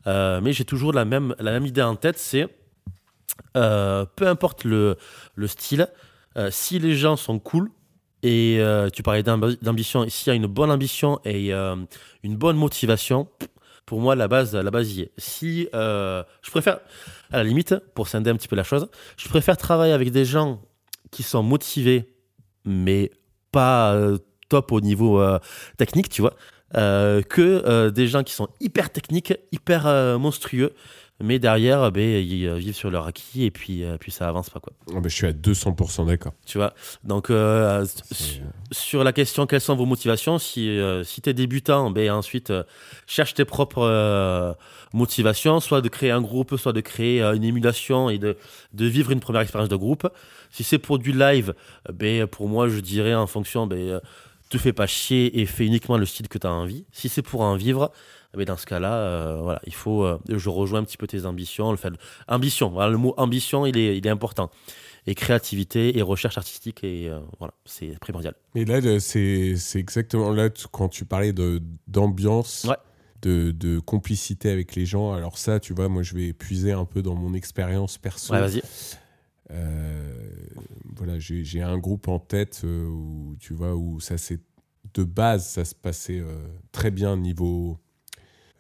[0.06, 1.34] Mais j'ai toujours la même,
[1.66, 2.48] idée en tête, c'est
[3.52, 4.96] peu importe le,
[5.34, 5.88] le style,
[6.50, 7.70] si les gens sont cool,
[8.22, 11.76] et euh, tu parlais d'ambi- d'ambition, s'il y a une bonne ambition et euh,
[12.22, 13.28] une bonne motivation,
[13.86, 15.10] pour moi, la base, la base y est.
[15.18, 16.80] Si euh, je préfère,
[17.32, 20.24] à la limite, pour scinder un petit peu la chose, je préfère travailler avec des
[20.24, 20.60] gens
[21.10, 22.14] qui sont motivés,
[22.64, 23.10] mais
[23.50, 23.98] pas
[24.48, 25.20] top au niveau
[25.76, 26.36] technique, tu vois,
[26.72, 29.86] que des gens qui sont hyper techniques, hyper
[30.20, 30.72] monstrueux,
[31.22, 34.28] mais derrière, euh, ben, ils euh, vivent sur leur acquis et puis, euh, puis ça
[34.28, 34.72] avance pas, quoi.
[34.90, 36.32] Ah bah, je suis à 200% d'accord.
[36.46, 37.86] Tu vois, donc euh,
[38.70, 42.50] sur la question quelles sont vos motivations, si, euh, si tu es débutant, ben ensuite
[42.50, 42.62] euh,
[43.06, 44.56] cherche tes propres
[44.92, 48.36] motivations, soit de créer un groupe, soit de créer une émulation et de,
[48.72, 50.08] de vivre une première expérience de groupe.
[50.50, 51.54] Si c'est pour du live,
[51.88, 54.00] euh, ben, pour moi, je dirais en fonction, ben,
[54.50, 56.84] te fais pas chier et fais uniquement le style que tu as envie.
[56.92, 57.90] Si c'est pour en vivre,
[58.34, 61.06] eh ben, dans ce cas-là, euh, voilà, il faut, euh, je rejoins un petit peu
[61.06, 61.70] tes ambitions.
[61.70, 61.92] Le fait,
[62.28, 64.50] ambition, voilà, le mot ambition, il est, il est important.
[65.06, 68.34] Et créativité et recherche artistique, et euh, voilà, c'est primordial.
[68.54, 72.76] Mais là, c'est exactement là quand tu parlais de- d'ambiance, Ouais.
[73.22, 75.12] de, de complicité avec les gens.
[75.14, 78.32] Alors ça, tu vois, moi, je vais puiser un peu dans mon expérience perso.
[78.34, 78.62] Ouais, vas-y.
[79.50, 80.12] Euh,
[80.96, 84.38] voilà, j'ai un groupe en tête euh, où tu vois où ça c'est
[84.94, 87.78] de base ça se passait euh, très bien niveau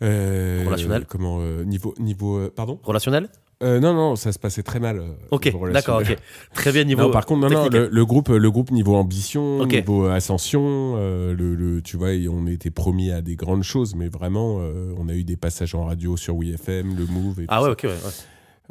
[0.02, 3.28] euh, Relationnel Comment euh, niveau niveau pardon Relationnel?
[3.62, 5.02] Non non, ça se passait très mal.
[5.30, 6.16] Ok, d'accord, ok.
[6.54, 7.02] Très bien niveau.
[7.02, 11.34] Non, par contre, non, non, le, le groupe, le groupe niveau ambition, niveau ascension, le,
[11.54, 14.54] le- tu vois, on était promis à des grandes choses, mais vraiment,
[14.96, 17.40] on a eu des passages en radio sur WeFM, le Move.
[17.42, 17.72] Et Ah tout ouais, ça.
[17.72, 17.90] ok, ouais.
[17.90, 18.12] ouais.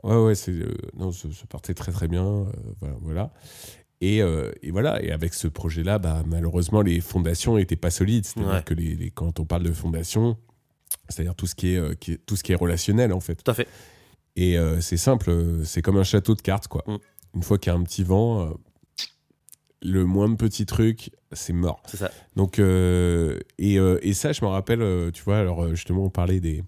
[0.03, 2.25] Ouais, ouais, c'est, euh, non, ça, partait très très bien.
[2.25, 2.45] euh,
[2.79, 3.33] voilà, voilà.
[4.01, 8.25] Et, euh, et voilà, et avec ce projet-là, bah, malheureusement, les fondations n'étaient pas solides.
[8.25, 8.63] C'est-à-dire Ouais.
[8.63, 10.37] que les, les- quand on parle de fondation,
[11.09, 13.35] c'est-à-dire tout ce qui est, qui est- tout ce qui est relationnel en fait.
[13.43, 13.67] Tout à fait.
[14.37, 16.83] Et c'est simple, c'est comme un château de cartes, quoi.
[16.87, 16.95] Mm.
[17.35, 18.53] Une fois qu'il y a un petit vent,
[19.81, 21.81] le moindre petit truc, c'est mort.
[21.87, 22.09] C'est ça.
[22.37, 26.63] Donc, et, et ça, je me rappelle, tu vois, alors justement, on parlait des,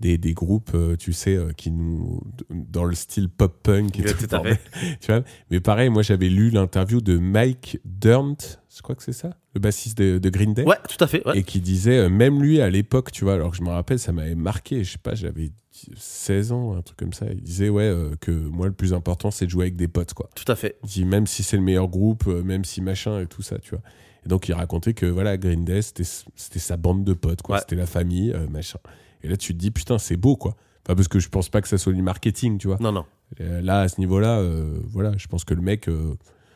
[0.00, 2.20] des, des groupes, euh, tu sais, euh, qui nous.
[2.50, 4.26] dans le style pop-punk et Ouais, tout.
[4.26, 4.58] tout à bordel.
[5.00, 5.22] tu vois?
[5.50, 9.60] Mais pareil, moi, j'avais lu l'interview de Mike Durnt, je crois que c'est ça, le
[9.60, 10.64] bassiste de, de Green Day.
[10.64, 11.26] Ouais, tout à fait.
[11.26, 11.38] ouais.
[11.38, 13.98] Et qui disait, euh, même lui à l'époque, tu vois, alors que je me rappelle,
[13.98, 15.50] ça m'avait marqué, je sais pas, j'avais
[15.96, 17.26] 16 ans, un truc comme ça.
[17.30, 20.14] Il disait, ouais, euh, que moi, le plus important, c'est de jouer avec des potes,
[20.14, 20.30] quoi.
[20.34, 20.76] Tout à fait.
[20.84, 23.70] Il dit, même si c'est le meilleur groupe, même si machin et tout ça, tu
[23.70, 23.82] vois.
[24.24, 27.56] Et donc, il racontait que, voilà, Green Day, c'était c'était sa bande de potes, quoi.
[27.56, 27.60] Ouais.
[27.60, 28.78] C'était la famille, euh, machin.
[29.22, 30.56] Et là, tu te dis, putain, c'est beau, quoi.
[30.86, 32.78] Enfin, parce que je pense pas que ça soit du marketing, tu vois.
[32.80, 33.04] Non, non.
[33.40, 36.14] Euh, Là, à ce niveau-là, euh, voilà, je pense que le mec, euh,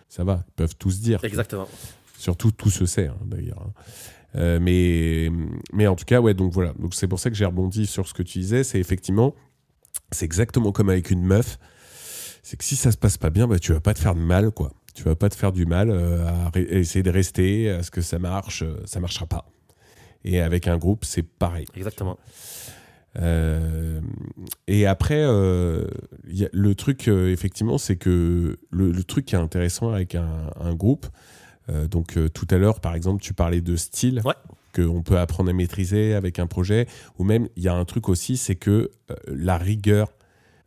[0.09, 1.20] ça va, ils peuvent tous dire.
[1.22, 1.68] Exactement.
[2.18, 3.62] Surtout, tout se sait, hein, d'ailleurs.
[4.35, 4.59] hein.
[4.61, 5.31] Mais,
[5.75, 6.72] mais en tout cas, ouais, donc voilà.
[6.79, 8.64] Donc c'est pour ça que j'ai rebondi sur ce que tu disais.
[8.64, 9.35] C'est effectivement,
[10.11, 11.59] c'est exactement comme avec une meuf.
[12.42, 14.20] C'est que si ça se passe pas bien, bah, tu vas pas te faire de
[14.20, 14.72] mal, quoi.
[14.94, 18.01] Tu vas pas te faire du mal à, à essayer de rester, à ce que
[18.01, 18.64] ça marche.
[18.87, 19.44] ça marchera pas.
[20.25, 21.67] Et avec un groupe, c'est pareil.
[21.77, 22.19] Exactement.
[23.19, 24.01] Euh,
[24.67, 25.87] et après, euh,
[26.29, 30.15] y a- le truc, euh, effectivement, c'est que le, le truc qui est intéressant avec
[30.15, 31.07] un, un groupe,
[31.91, 34.35] donc tout à l'heure, par exemple, tu parlais de style Ouais.
[34.75, 36.87] qu'on peut apprendre à maîtriser avec un projet,
[37.19, 38.91] ou même il y a un truc aussi, c'est que
[39.29, 40.13] la rigueur,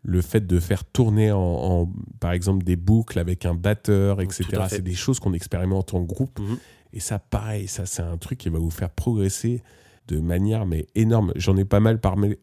[0.03, 1.91] le fait de faire tourner en, en,
[2.21, 4.45] par exemple des boucles avec un batteur, etc.
[4.69, 6.39] C'est des choses qu'on expérimente en groupe.
[6.39, 6.57] Mhm.
[6.95, 9.61] Et ça, pareil, ça c'est un truc qui va vous faire progresser
[10.07, 11.33] de manière mais énorme.
[11.35, 12.37] J'en ai pas mal parlé,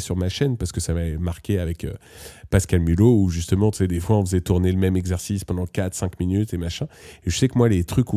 [0.00, 1.94] sur ma chaîne parce que ça m'avait marqué avec euh,
[2.50, 5.64] Pascal Mulot où justement, tu sais, des fois on faisait tourner le même exercice pendant
[5.64, 6.88] 4-5 minutes et machin.
[7.24, 8.08] Et je sais que moi, les trucs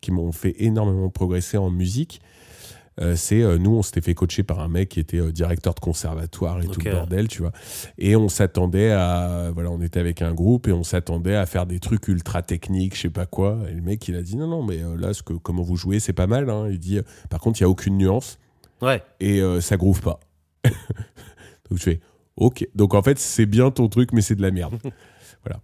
[0.00, 2.22] qui m'ont fait énormément progresser en musique,
[3.00, 5.74] euh, c'est euh, nous, on s'était fait coacher par un mec qui était euh, directeur
[5.74, 7.52] de conservatoire et tout le bordel, tu vois.
[7.98, 9.50] Et on s'attendait à.
[9.54, 12.94] Voilà, on était avec un groupe et on s'attendait à faire des trucs ultra techniques,
[12.96, 13.58] je sais pas quoi.
[13.70, 16.00] Et le mec, il a dit non, non, mais là, ce que, comment vous jouez,
[16.00, 16.50] c'est pas mal.
[16.50, 16.68] hein.
[16.70, 17.00] Il dit,
[17.30, 18.38] par contre, il y a aucune nuance
[18.82, 19.02] Ouais.
[19.20, 20.18] et ça groove pas.
[21.70, 22.00] Donc je fais
[22.36, 22.66] ok.
[22.74, 24.76] Donc en fait c'est bien ton truc mais c'est de la merde.
[25.44, 25.60] voilà.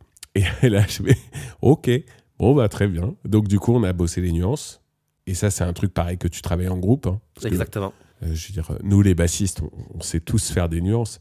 [0.63, 1.17] Et là je fais
[1.61, 1.91] ok.
[2.39, 3.15] Bon bah très bien.
[3.25, 4.81] Donc du coup on a bossé les nuances.
[5.29, 7.07] Et ça c'est un truc pareil que tu travailles en groupe.
[7.07, 7.21] hein.
[7.41, 7.93] Que, Exactement.
[8.23, 11.21] euh, je veux dire, nous les bassistes on, on sait tous faire des nuances.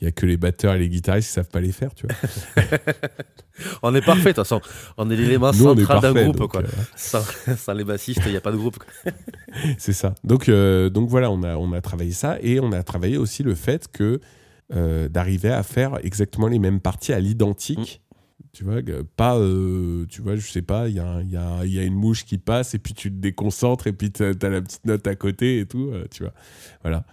[0.00, 2.08] Il y a que les batteurs et les guitaristes qui savent pas les faire, tu
[2.08, 2.16] vois.
[3.82, 4.60] On est parfait, de toute façon.
[4.96, 6.62] On est l'élément central d'un groupe, donc, quoi.
[6.62, 7.22] euh, Sans,
[7.56, 8.82] sans les bassistes, il n'y a pas de groupe.
[9.78, 10.14] C'est ça.
[10.24, 13.44] Donc, euh, donc voilà, on a, on a travaillé ça et on a travaillé aussi
[13.44, 14.20] le fait que
[14.74, 18.01] euh, d'arriver à faire exactement les mêmes parties à l'identique.
[18.54, 18.80] Tu vois,
[19.16, 21.94] pas, euh, tu vois, je sais pas, il y, a y, a, y a une
[21.94, 25.06] mouche qui passe et puis tu te déconcentres et puis tu as la petite note
[25.06, 26.34] à côté et tout, euh, tu vois.
[26.82, 27.06] Voilà.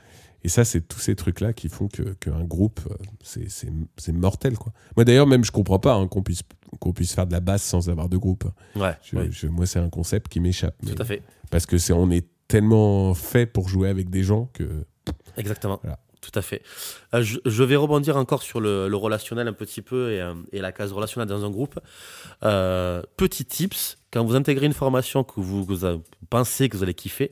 [0.43, 4.73] Et ça, c'est tous ces trucs-là qui font que- qu'un groupe, euh, c'est- mortel, quoi.
[4.97, 6.41] Moi, d'ailleurs, même, je comprends pas hein, qu'on puisse,
[6.81, 8.43] qu'on puisse faire de la basse sans avoir de groupe.
[8.75, 10.75] Ouais, Je- oui, je- moi, c'est un concept qui m'échappe.
[10.85, 11.23] tout à fait.
[11.51, 14.85] parce que c'est on est tellement fait pour jouer avec des gens que
[15.37, 15.79] Exactement.
[15.81, 15.99] Voilà.
[16.21, 16.61] Tout à fait.
[17.13, 20.33] Euh, je, je vais rebondir encore sur le, le relationnel un petit peu et, euh,
[20.51, 21.79] et la case relationnelle dans un groupe.
[22.43, 25.97] Euh, petit tips, quand vous intégrez une formation que vous, que vous a-
[26.29, 27.31] pensez que vous allez kiffer,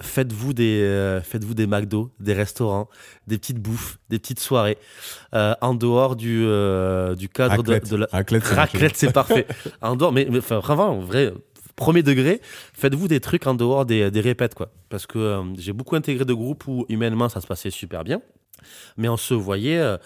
[0.00, 2.88] faites-vous des, faites-vous des McDo, des restaurants,
[3.26, 4.78] des petites bouffes, des petites soirées,
[5.32, 6.40] en dehors du,
[7.16, 9.46] du cadre de, raclette, de la, raclette, c'est Raclette, c'est parfait.
[9.80, 11.32] En dehors, mais, mais enfin, vraiment, en vrai,
[11.76, 12.40] premier degré,
[12.74, 14.70] faites-vous des trucs en dehors des, des répètes, quoi.
[14.88, 18.20] Parce que euh, j'ai beaucoup intégré de groupes où humainement ça se passait super bien,
[18.96, 19.78] mais on se voyait.
[19.78, 19.96] euh,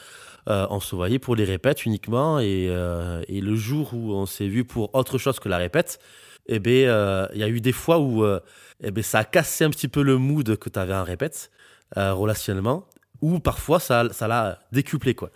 [0.49, 4.65] euh, on se voyait pour les répètes uniquement et, le jour où on s'est vu
[4.65, 5.99] pour autre chose que la répète,
[6.47, 9.71] eh euh, il y a eu des fois où eh ben, ça a cassé un
[9.71, 11.51] petit peu le mood que tu avais en répète,
[11.97, 12.87] relationnellement,
[13.21, 15.15] ou parfois ça ça l'a décuplé.
[15.15, 15.31] Quoi.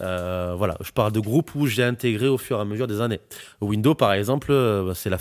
[0.00, 3.00] Euh, voilà, je parle de groupes où j'ai intégré au fur et à mesure des
[3.00, 3.20] années.
[3.60, 5.18] Windows, par exemple, euh, c'est la,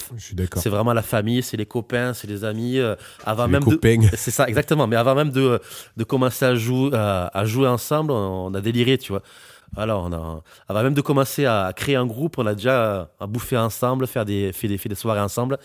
[0.56, 2.80] c'est vraiment la famille, c'est les copains, c'est les amis.
[2.80, 3.64] euh, avant Les même
[4.16, 4.88] c'est ça, exactement.
[4.88, 5.60] Mais avant même de,
[5.96, 9.22] de commencer à jouer, à, à jouer ensemble, on, on a déliré, tu vois.
[9.76, 13.28] Alors, on a, avant même de commencer à créer un groupe, on a déjà à
[13.28, 15.58] bouffer ensemble, faire des, fait des, fait des soirées ensemble.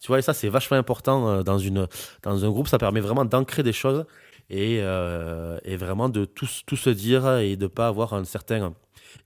[0.00, 1.86] Tu vois, et ça, c'est vachement important dans, une,
[2.22, 2.68] dans un groupe.
[2.68, 4.04] Ça permet vraiment d'ancrer des choses
[4.50, 8.74] et, euh, et vraiment de tout, tout se dire et de pas avoir un certain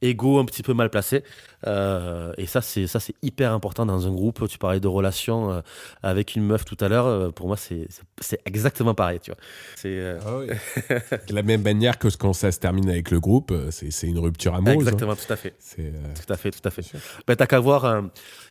[0.03, 1.23] ego un petit peu mal placé.
[1.67, 4.49] Euh, et ça, c'est ça, c'est hyper important dans un groupe.
[4.49, 5.61] Tu parlais de relations euh,
[6.03, 7.07] avec une meuf tout à l'heure.
[7.07, 7.87] euh, pour moi, c'est
[8.21, 9.21] c'est- exactement pareil.
[9.21, 9.39] Tu vois.
[9.77, 10.19] C'est euh,
[11.29, 14.19] De la même manière que quand ça se termine avec le groupe, c'est c'est une
[14.19, 14.77] rupture amoureuse.
[14.77, 14.81] hein.
[14.81, 15.55] exactement, tout à fait.
[15.59, 15.93] C'est
[16.27, 16.83] Tout à fait, tout à fait.
[17.27, 18.03] Ben, t'as qu'à voir,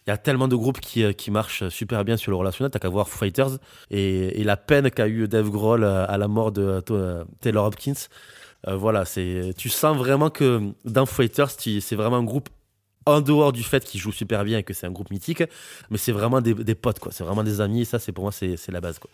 [0.06, 2.80] il y a tellement de groupes qui, qui marchent super bien sur le relationnel, t'as
[2.80, 3.58] qu'à voir Foo Fighters
[3.92, 6.82] et, et la peine qu'a eu Dave Grohl à la mort de
[7.42, 7.94] Taylor Hopkins.
[8.68, 12.50] Euh, voilà, c'est, tu sens vraiment que dans Fighters, c'est vraiment un groupe
[13.06, 15.44] en dehors du fait qu'ils jouent super bien et que c'est un groupe mythique,
[15.90, 17.12] mais c'est vraiment des, des potes, quoi.
[17.12, 19.10] C'est vraiment des amis, et ça, c'est pour moi, c'est, c'est la base, quoi.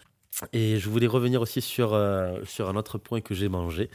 [0.52, 3.90] Et je voulais revenir aussi sur, euh, sur un autre point que j'ai mangé.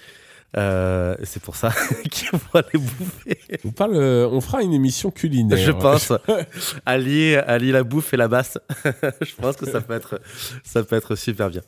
[0.56, 1.72] Euh, c'est pour ça
[2.10, 3.38] qu'il faut aller bouffer.
[3.64, 5.58] on parle, on fera une émission culinaire.
[5.58, 6.12] Je pense.
[6.86, 8.58] allier, allier la bouffe et la basse.
[9.20, 10.20] je pense que ça peut être,
[10.64, 11.62] ça peut être super bien.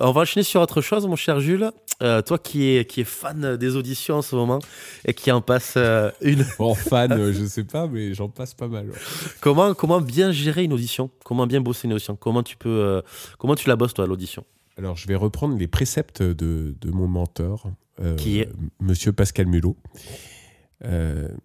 [0.00, 1.70] On va enchaîner sur autre chose, mon cher Jules.
[2.02, 4.58] Euh, toi qui es, qui est fan des auditions en ce moment
[5.04, 6.44] et qui en passe euh, une.
[6.58, 8.88] En fan, euh, je sais pas, mais j'en passe pas mal.
[8.88, 8.96] ouais.
[9.40, 11.10] Comment, comment bien gérer une audition?
[11.24, 12.16] Comment bien bosser une audition?
[12.16, 13.02] Comment tu peux, euh,
[13.38, 14.44] comment tu la bosses toi l'audition?
[14.78, 17.70] Alors, je vais reprendre les préceptes de, de mon mentor,
[18.16, 18.48] Qui est?
[18.80, 19.76] Monsieur Pascal Mulot.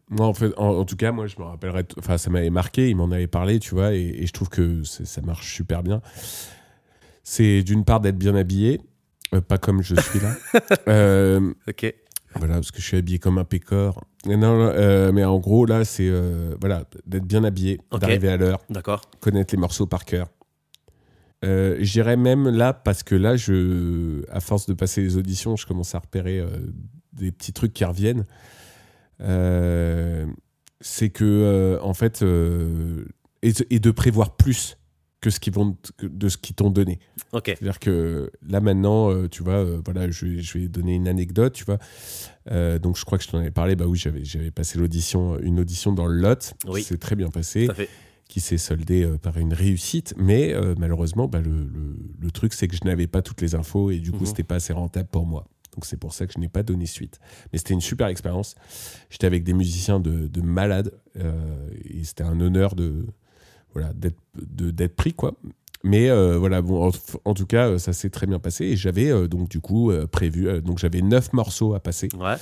[0.10, 1.86] Moi, en, fait, en, en tout cas, moi, je me rappellerai.
[2.00, 2.90] Enfin, ça m'avait marqué.
[2.90, 6.02] Il m'en avait parlé, tu vois, et, et je trouve que ça marche super bien.
[7.24, 8.80] C'est d'une part d'être bien habillé,
[9.34, 10.36] euh, pas comme je suis là.
[10.88, 11.94] Euh, Ok.
[12.36, 14.04] voilà, parce que je suis habillé comme un pécor.
[14.26, 16.10] Non, non, euh, mais en gros, là, c'est
[16.60, 19.02] voilà, d'être bien habillé, d'arriver à l'heure, D'accord.
[19.20, 20.28] connaître les morceaux par cœur.
[21.80, 25.94] J'irais même là, parce que là, je, à force de passer les auditions, je commence
[25.96, 26.44] à repérer
[27.14, 28.26] des petits trucs qui reviennent.
[30.80, 32.24] C'est que, en fait,
[33.44, 34.78] et de prévoir plus
[35.20, 37.00] que ce qu'ils vont de ce qu'ils t'ont donné.
[37.32, 37.46] Ok.
[37.48, 41.08] C'est-à-dire que là maintenant, euh, tu vois, euh, voilà, je, vais- je vais donner une
[41.08, 41.80] anecdote, tu vois.
[42.52, 43.76] Euh, donc je crois que je t'en avais parlé.
[43.76, 46.54] Bah oui, j'avais j'avais passé l'audition, une audition dans le Lot.
[46.68, 46.84] Oui.
[46.84, 47.68] C'est très bien passé.
[48.30, 50.14] Qui s'est soldé euh, par une réussite.
[50.18, 53.90] Mais malheureusement, bah, le, le- le truc, c'est que je n'avais pas toutes les infos
[53.90, 54.26] et du coup, Mhm.
[54.26, 55.48] c'était pas assez rentable pour moi.
[55.74, 57.20] Donc c'est pour ça que je n'ai pas donné suite.
[57.54, 58.56] Mais c'était une super expérience.
[59.10, 63.06] J'étais avec des musiciens de, de malades et c'était un honneur de
[63.74, 65.34] voilà d'être pris quoi.
[65.84, 66.92] Mais euh, voilà, bon, en,
[67.26, 69.92] en tout cas, euh, ça s'est très bien passé et j'avais euh, donc du coup
[69.92, 70.62] euh, prévu.
[70.62, 72.10] donc j'avais neuf morceaux à passer.
[72.18, 72.36] Ouais.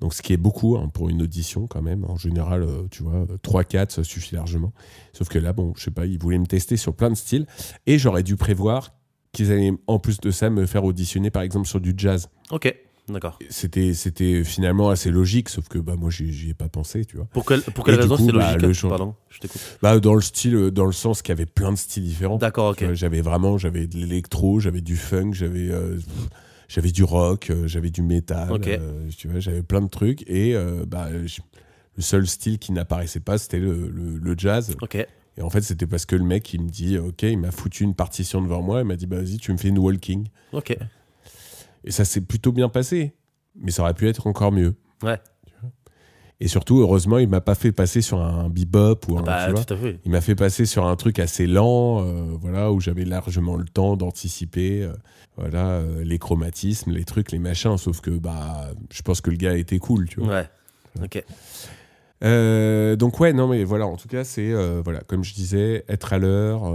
[0.00, 2.04] Donc, ce qui est beaucoup hein, pour une audition quand même.
[2.04, 4.74] En général, tu vois, 3-4, ça suffit largement.
[5.14, 7.46] Sauf que là, bon, je sais pas, ils voulaient me tester sur plein de styles.
[7.86, 8.92] Et j'aurais dû prévoir
[9.32, 12.28] qu'ils allaient, en plus de ça, me faire auditionner, par exemple, sur du jazz.
[12.50, 12.74] Ok.
[13.08, 13.38] D'accord.
[13.50, 17.26] C'était, c'était finalement assez logique, sauf que bah, moi, j'y, ai pas pensé, tu vois.
[17.26, 19.60] Pour, quelle- pour quelle raison c'est bah, logique le Pardon, je t'écoute.
[19.80, 22.38] Bah, dans le style, euh, dans le sens qu'il y avait plein de styles différents.
[22.38, 22.82] D'accord, ok.
[22.82, 25.98] Vois, J'avais vraiment, j'avais de l'électro, j'avais du funk, j'avais, euh,
[26.68, 28.48] j'avais du rock, euh, j'avais du métal,
[28.80, 30.28] euh, tu vois, j'avais plein de trucs.
[30.28, 31.40] Et euh, bah, je-
[31.96, 34.74] le seul style qui n'apparaissait pas, c'était le, le- le jazz.
[34.82, 34.96] Ok.
[35.38, 37.84] Et en fait, c'était parce que le mec, il me dit, ok, il m'a foutu
[37.84, 40.26] une partition devant moi, il m'a dit, bah, vas-y, tu me fais une walking.
[40.52, 40.76] Ok.
[41.86, 43.14] Et ça s'est plutôt bien passé,
[43.54, 44.74] mais ça aurait pu être encore mieux.
[45.02, 45.18] Ouais.
[46.38, 49.52] Et surtout, heureusement, il m'a pas fait passer sur un bebop ou un, Bah, tu
[49.52, 49.64] vois.
[49.64, 49.98] tout à fait.
[50.04, 53.64] Il m'a fait passer sur un truc assez lent, euh, voilà, où j'avais largement le
[53.64, 54.92] temps d'anticiper, euh,
[55.38, 57.78] voilà, euh, les chromatismes, les trucs, les machins.
[57.78, 60.28] Sauf que, bah, je pense que le gars était cool, tu vois.
[60.28, 60.48] Ouais.
[61.02, 61.24] Ok.
[62.98, 64.50] Donc ouais, non mais voilà, en tout cas c'est
[64.82, 66.72] voilà, comme je disais, être à l'heure,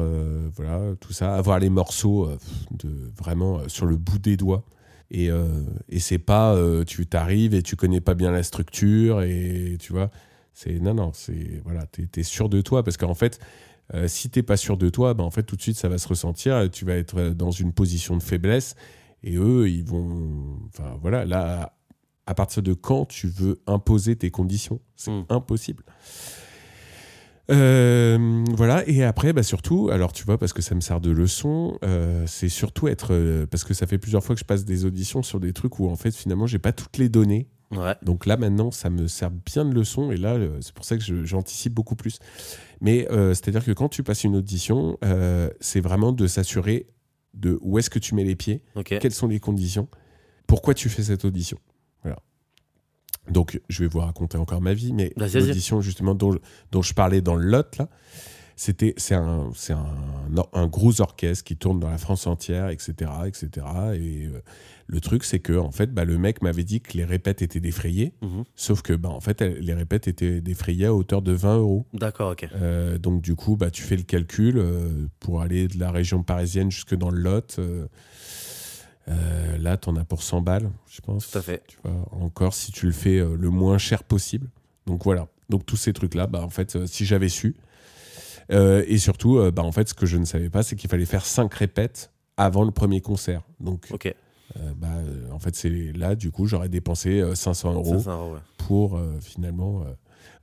[0.55, 2.29] voilà, tout ça, avoir les morceaux
[2.71, 4.63] de vraiment sur le bout des doigts.
[5.13, 5.45] Et, euh,
[5.89, 9.91] et c'est pas euh, tu t'arrives et tu connais pas bien la structure et tu
[9.91, 10.09] vois,
[10.53, 13.37] c'est non non, c'est voilà, t'es es sûr de toi parce qu'en fait,
[13.93, 15.97] euh, si t'es pas sûr de toi, ben en fait tout de suite ça va
[15.97, 18.75] se ressentir, tu vas être euh, dans une position de faiblesse
[19.23, 21.73] et eux ils vont, enfin voilà, là
[22.25, 24.79] à partir de quand tu veux imposer tes conditions?
[24.95, 25.25] C'est Mm.
[25.27, 25.83] impossible.
[27.49, 31.11] Euh, voilà, et après, bah surtout, alors tu vois, parce que ça me sert de
[31.11, 33.13] leçon, euh, c'est surtout être.
[33.13, 35.79] euh, parce que ça fait plusieurs fois que je passe des auditions sur des trucs
[35.79, 37.47] où en fait, finalement, j'ai pas toutes les données.
[37.71, 37.95] Ouais.
[38.03, 40.97] Donc là, maintenant, ça me sert bien de leçon, et là, euh, c'est pour ça
[40.97, 42.19] que je- j'anticipe beaucoup plus.
[42.81, 46.87] Mais euh, c'est-à-dire que quand tu passes une audition, euh, c'est vraiment de s'assurer
[47.33, 48.97] de où est-ce que tu mets les pieds, Ok.
[48.99, 49.87] quelles sont les conditions
[50.47, 51.57] Pourquoi tu fais cette audition.
[53.29, 55.39] Donc, je vais vous raconter encore ma vie, mais vas-y.
[55.39, 56.37] l'audition justement dont,
[56.71, 57.87] dont je parlais dans le lot, là,
[58.55, 59.85] c'était, c'est un, c'est un,
[60.53, 63.47] un gros orchestre qui tourne dans la France entière, etc., etc.
[63.95, 64.41] Et euh,
[64.87, 67.59] le truc, c'est que en fait, bah, le mec m'avait dit que les répètes étaient
[67.59, 68.43] défrayées, Mhm.
[68.55, 71.85] sauf que, bah, en fait, elles- les répètes étaient défrayées à hauteur de 20 euros.
[71.93, 72.47] D'accord, ok.
[72.55, 76.21] Euh, donc du coup, bah, tu fais le calcul euh, pour aller de la région
[76.21, 77.59] parisienne jusque dans le Lot.
[79.11, 81.29] Euh, là, tu en as pour 100 balles, je pense.
[81.31, 81.63] Tout à fait.
[81.67, 84.47] Tu vois, encore si tu le fais euh, le moins cher possible.
[84.87, 85.27] Donc voilà.
[85.49, 87.55] Donc tous ces trucs-là, bah, en fait, euh, si j'avais su.
[88.49, 91.25] Et surtout, bah, en fait, ce que je ne savais pas, c'est qu'il fallait faire
[91.25, 93.43] 5 répètes avant le premier concert.
[93.61, 94.13] Donc, Ok.
[94.75, 94.89] bah,
[95.31, 98.39] en fait, c'est là, du coup, j'aurais dépensé euh, 500 euros 500 euros, ouais.
[98.57, 99.85] pour finalement.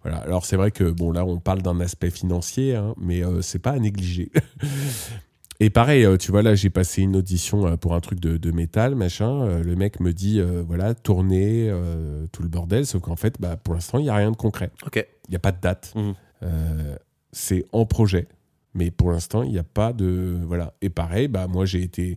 [0.02, 0.18] voilà.
[0.18, 3.72] Alors c'est vrai que bon là on parle d'un aspect financier, hein, mais c'est pas
[3.72, 4.30] à négliger.
[5.60, 8.36] Et pareil, euh, tu vois là j'ai passé une audition euh, pour un truc de,
[8.36, 9.42] de métal machin.
[9.42, 13.40] euh, le mec me dit euh, voilà tourner euh, tout le bordel, sauf qu'en fait
[13.40, 14.70] bah, pour l'instant il y a rien de concret.
[14.86, 15.04] Ok.
[15.28, 15.92] Il y a pas de date.
[15.96, 16.14] Mhm.
[16.44, 16.96] Euh,
[17.32, 18.28] c'est en projet,
[18.74, 20.74] mais pour l'instant il n'y a pas de voilà.
[20.80, 22.16] Et pareil bah moi j'ai été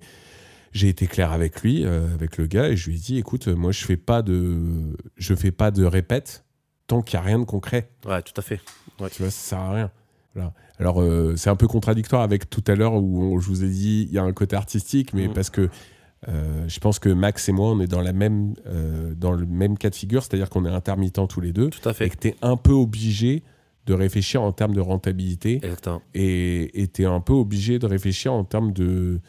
[0.72, 3.74] j'ai été clair avec lui, avec le gars, et je lui ai dit, écoute, moi
[3.74, 6.46] je fais pas de, je fais pas de répète
[6.88, 7.90] tant qu'il y a rien de concret.
[8.06, 8.62] Ouais, tout à fait.
[9.12, 9.92] Tu vois, ça sert à rien.
[10.34, 10.54] Voilà.
[10.82, 13.70] Alors euh, c'est un peu contradictoire avec tout à l'heure où on- je vous ai
[13.70, 15.34] dit, il y a un côté artistique, mais Mhm.
[15.34, 15.70] parce que
[16.28, 19.46] euh, je pense que Max et moi, on est dans la même, euh, dans le
[19.46, 22.10] même cas de figure, c'est-à-dire qu'on est intermittents tous les deux, Tout à et fait.
[22.10, 23.44] que tu es un peu obligé
[23.88, 26.02] de réfléchir en termes de rentabilité Exactement.
[26.14, 29.20] et tu es un peu obligé de réfléchir en termes de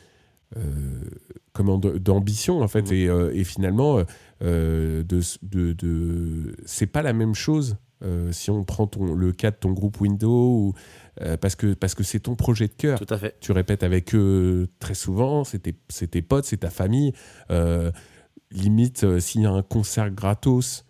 [1.55, 2.93] comment d'ambition en fait Mhm.
[3.35, 4.03] et, et finalement
[4.43, 9.51] de, de, de- c'est pas la même chose euh, si on prend ton, le cas
[9.51, 10.75] de ton groupe Windows ou,
[11.21, 13.37] euh, parce que parce que c'est ton projet de cœur Tout à fait.
[13.41, 17.13] tu répètes avec eux très souvent, c'est tes, potes, c'est ta famille.
[17.51, 17.91] Euh,
[18.51, 20.85] limite, euh, s'il y a un concert gratos,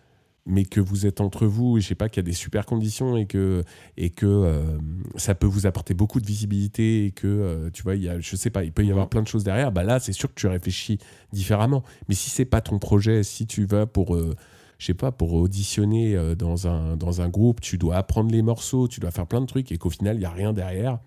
[0.45, 2.65] mais que vous êtes entre vous, et je sais pas, qu'il y a des super
[2.65, 3.63] conditions et que,
[3.95, 4.77] et que euh,
[5.15, 8.19] ça peut vous apporter beaucoup de visibilité et que, euh, tu vois, il y a,
[8.19, 9.09] je sais pas, il peut y avoir Mhm.
[9.09, 10.97] plein de choses derrière, bah là, c'est sûr que tu réfléchis
[11.31, 11.83] différemment.
[12.09, 14.15] Mais si c'est pas ton projet, si tu vas pour.
[14.15, 14.35] euh,
[14.83, 18.41] je sais pas, pour auditionner euh, dans un, dans un groupe, tu dois apprendre les
[18.41, 20.99] morceaux, tu dois faire plein de trucs et qu'au final, il n'y a rien derrière,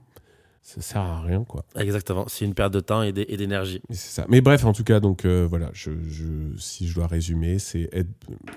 [0.62, 1.62] ça sert à rien, quoi.
[1.79, 2.24] Exactement.
[2.27, 3.83] C'est une perte de temps et d'é- et d'énergie.
[3.90, 4.24] Mais c'est ça.
[4.31, 7.90] Mais bref, en tout cas, donc euh, voilà, je, je- si je dois résumer, c'est
[7.92, 8.08] être,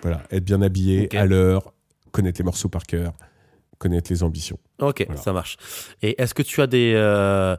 [0.02, 1.74] voilà, être bien habillé, à l'heure,
[2.14, 3.12] connaître les morceaux par cœur,
[3.78, 4.58] connaître les ambitions.
[4.80, 5.22] Ok, Voilà.
[5.22, 5.58] ça marche.
[6.02, 7.58] Et est-ce que tu as des, euh,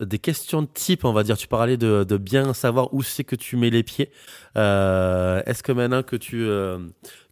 [0.00, 3.24] des questions de type, on va dire Tu parlais de, de bien savoir où c'est
[3.24, 4.10] que tu mets les pieds.
[4.56, 6.78] Euh, est-ce que maintenant que tu euh,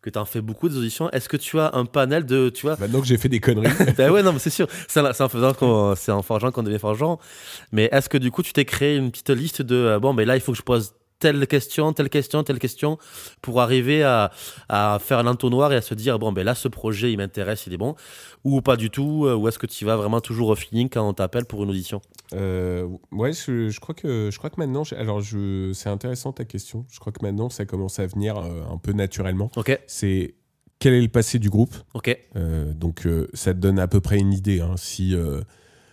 [0.02, 2.50] que en fais beaucoup des auditions, est-ce que tu as un panel de.
[2.50, 4.66] Tu vois Maintenant que j'ai fait des conneries, Ben ouais, non, mais c'est sûr.
[4.86, 7.18] C'est en, faisant qu'on, c'est en forgeant qu'on devient forgeant.
[7.72, 10.24] Mais est-ce que du coup, tu t'es créé une petite liste de euh, bon, mais
[10.24, 12.98] là, il faut que je pose telle question, telle question, telle question
[13.42, 14.30] pour arriver à,
[14.68, 17.66] à faire un entonnoir et à se dire bon, ben là, ce projet, il m'intéresse,
[17.66, 17.94] il est bon,
[18.44, 21.06] ou pas du tout, euh, ou est-ce que tu vas vraiment toujours au feeling quand
[21.08, 22.00] on t'appelle pour une audition?
[22.34, 26.44] Euh, ouais, je, je crois que je crois que maintenant, alors je, c'est intéressant ta
[26.44, 26.84] question.
[26.90, 29.50] Je crois que maintenant, ça commence à venir euh, un peu naturellement.
[29.56, 30.34] Ok, C'est
[30.78, 31.74] quel est le passé du groupe?
[31.94, 34.60] Ok, Euh, Donc, ça te donne à peu près une idée.
[34.60, 34.74] hein.
[34.76, 35.16] Si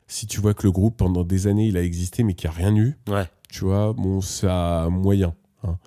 [0.08, 2.56] si tu vois que le groupe pendant des années, il a existé, mais qu'il n'y
[2.56, 3.24] a rien eu, ouais,
[3.56, 5.34] tu vois, bon, ça moyen.
[5.64, 5.78] hein.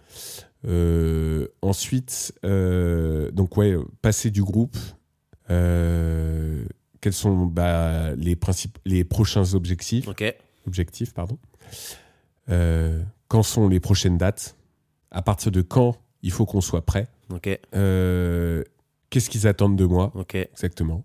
[0.67, 4.77] Euh, ensuite, euh, donc ouais, passé du groupe.
[5.51, 6.65] euh,
[7.01, 10.09] quels sont bah, les principes, les prochains objectifs?
[10.67, 11.39] Objectifs, pardon.
[13.29, 14.57] Quand sont les prochaines dates?
[15.11, 17.07] À partir de quand il faut qu'on soit prêt?
[19.11, 20.13] Qu'est-ce qu'ils attendent de moi?
[20.53, 21.05] Exactement.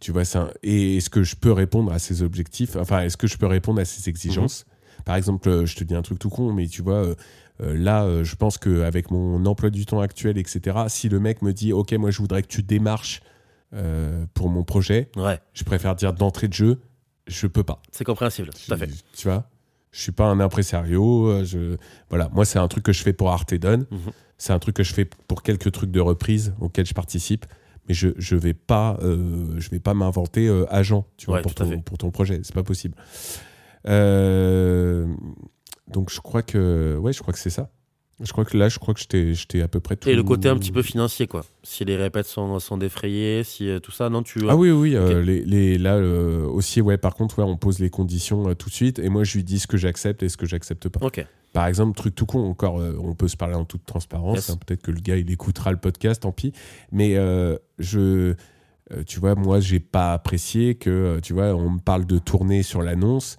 [0.00, 2.76] Tu vois ça Et est-ce que je peux répondre à ces objectifs?
[2.76, 4.64] Enfin, est-ce que je peux répondre à ces exigences?
[5.04, 7.14] Par exemple, euh, je te dis un truc tout con, mais tu vois, euh,
[7.60, 11.52] euh, là, je pense qu'avec mon emploi du temps actuel, etc., si le mec me
[11.52, 13.20] dit, OK, moi, je voudrais que tu démarches
[14.34, 16.80] pour mon projet, ouais, je préfère dire d'entrée de jeu,
[17.26, 17.82] je peux pas.
[17.92, 18.88] c'est compréhensible, tout à fait.
[19.14, 19.48] Tu- vois
[19.90, 21.44] Je suis pas un impresario.
[21.44, 21.76] Je...
[22.08, 23.86] Voilà, moi, c'est un truc que je fais pour Artedon.
[23.90, 24.12] Mhm.
[24.38, 27.44] C'est un truc que je fais pour quelques trucs de reprise auxquels je participe.
[27.88, 31.42] Mais je je vais pas euh, je vais pas m'inventer euh, agent tu vois Ouais,
[31.42, 32.96] pour ton pour ton projet c'est pas possible.
[33.88, 35.06] Euh,
[35.88, 37.70] donc je crois que ouais je crois que c'est ça.
[38.22, 40.08] Je crois que là je crois que t'ai à peu près tout.
[40.08, 41.44] Et le côté un petit peu financier, quoi.
[41.62, 44.40] Si les répètes sont, sont défrayées, si euh, tout ça, non, tu.
[44.48, 47.78] Ah oui, oui, euh, les, les- là euh, aussi, ouais, par contre, ouais, on pose
[47.78, 50.30] les conditions euh, tout de suite et moi je lui dis ce que j'accepte et
[50.30, 51.04] ce que j'accepte pas.
[51.04, 54.36] Ok, Par exemple, truc tout con, encore, euh, on peut se parler en toute transparence.
[54.36, 54.50] Yes.
[54.50, 56.52] hein, Peut-être que le gars, il écoutera le podcast, tant pis.
[56.92, 58.34] Mais euh, je,
[58.92, 62.18] euh, tu vois, moi, j'ai pas apprécié que, euh, tu vois, on me parle de
[62.18, 63.36] tourner sur l'annonce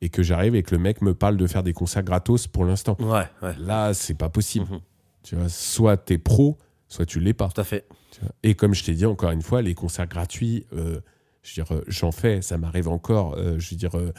[0.00, 2.64] et que j'arrive et que le mec me parle de faire des concerts gratos pour
[2.64, 2.96] l'instant.
[3.00, 3.54] ouais, ouais.
[3.58, 4.66] Là, c'est pas possible.
[4.70, 4.80] Mhm.
[5.22, 6.56] Tu vois, soit t'es pro,
[6.88, 7.48] soit tu l'es pas.
[7.48, 7.86] Tout à fait.
[8.12, 8.30] tu vois.
[8.42, 11.00] Et comme je t'ai dit encore une fois, les concerts gratuits, euh,
[11.42, 13.34] je veux dire, euh, j'en fais, ça m'arrive encore.
[13.36, 14.12] euh, je veux dire, euh,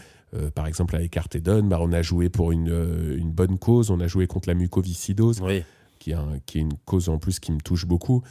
[0.52, 4.08] par exemple, avec Artedon, bah, on a joué pour une, une bonne cause, on a
[4.08, 5.64] joué contre la mucoviscidose, Oui,
[5.98, 8.22] qui est, un- qui est une cause en plus qui me touche beaucoup.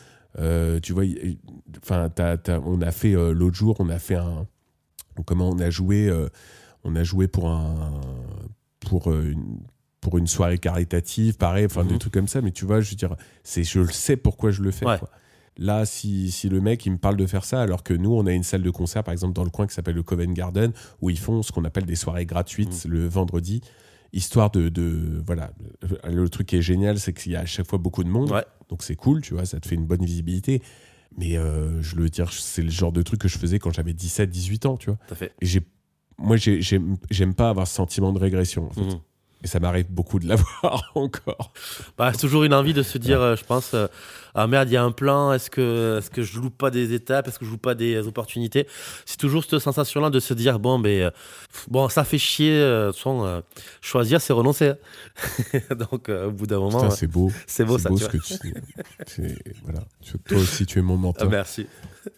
[0.82, 1.02] Tu vois,
[1.82, 2.08] enfin,
[2.64, 4.46] on a fait l'autre jour, on a fait un.
[5.26, 6.08] Comment on a joué
[6.84, 8.00] On a joué pour un.
[8.80, 9.58] Pour euh, une
[10.00, 11.98] pour une soirée caritative, pareil, enfin des Mhm.
[11.98, 14.62] trucs comme ça, mais tu vois, je veux dire, c'est, je le sais pourquoi je
[14.62, 14.86] le fais.
[14.86, 14.96] Ouais.
[14.98, 15.10] quoi.
[15.56, 18.24] Là, si, si le mec il me parle de faire ça, alors que nous, on
[18.26, 20.72] a une salle de concert, par exemple, dans le coin qui s'appelle le Covent Garden,
[21.02, 22.92] où ils font ce qu'on appelle des soirées gratuites Mhm.
[22.92, 23.60] le vendredi,
[24.12, 25.50] histoire de, de- Voilà.
[26.08, 28.30] Le truc qui est génial, c'est qu'il y a à chaque fois beaucoup de monde,
[28.30, 30.62] ouais, donc c'est cool, tu vois, ça te fait une bonne visibilité.
[31.18, 33.92] Mais euh, je veux dire, c'est le genre de truc que je faisais quand j'avais
[33.94, 34.98] 17, 18 ans, tu vois.
[35.08, 35.32] tout à fait.
[35.42, 35.60] Et j'ai,
[36.18, 38.80] moi, j'ai- j'aime pas avoir ce sentiment de régression, en fait.
[38.80, 39.00] Mhm.
[39.44, 41.52] Et ça m'arrive beaucoup de l'avoir encore.
[41.96, 43.86] Bah, c'est toujours une envie de se dire, euh, je pense, euh,
[44.34, 46.92] ah merde, il y a un plan, est-ce que, est-ce que je loupe pas des
[46.92, 48.66] étapes, est-ce que je loupe pas des opportunités?
[49.06, 51.10] C'est toujours cette sensation-là de se dire, bon, ben, euh,
[51.68, 53.40] bon, ça fait chier, de euh,
[53.80, 54.72] choisir, c'est renoncer.
[55.92, 57.30] Donc, au bout d'un moment, c'est beau.
[57.46, 57.90] c'est beau ça.
[57.90, 58.48] beau tu ce que
[59.06, 59.84] tu Voilà.
[60.26, 61.30] Toi aussi, tu es mon Ah, mentor.
[61.30, 61.68] merci,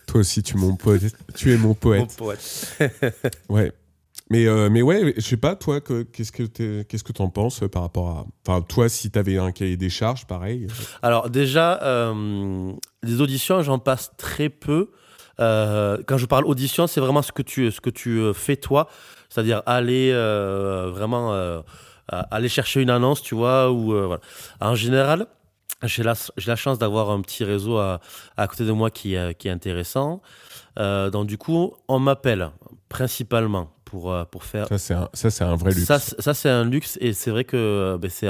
[0.07, 1.15] Toi aussi, tu es mon poète.
[1.37, 2.17] Tu es mon mon poète.
[2.17, 2.81] poète.
[3.51, 3.73] Ouais.
[4.31, 7.29] Mais, euh, mais ouais, je sais pas, toi, que- qu'est-ce que t'es- qu'est-ce que t'en
[7.29, 8.27] penses euh, par rapport à.
[8.47, 10.69] Enfin, toi, si t'avais un cahier des charges, pareil.
[11.03, 12.73] Alors déjà, euh,
[13.03, 14.91] les auditions, j'en passe très peu.
[15.41, 18.57] Euh, quand je parle audition, c'est vraiment ce que tu, ce que tu euh, fais
[18.57, 18.89] toi,
[19.31, 21.61] c'est-à-dire aller euh, vraiment euh,
[22.09, 24.17] aller chercher une annonce, tu vois, ou euh.
[24.61, 25.27] En général,
[25.83, 26.15] j'ai la,
[26.47, 28.01] la chance d'avoir un petit réseau à,
[28.37, 30.21] à côté de moi qui, qui est intéressant.
[30.79, 32.51] Euh, donc du coup, on m'appelle
[32.89, 35.85] principalement pour, euh, pour faire Ça, c'est un, ça, un vrai luxe.
[35.87, 38.29] ça, c'est- ça, c'est un luxe et c'est vrai que euh, ben, c'est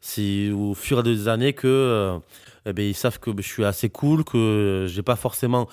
[0.00, 2.18] c'est au fur des années que euh,
[2.66, 5.68] eh ben, ils savent que ben, je suis assez cool, que j'ai pas forcément.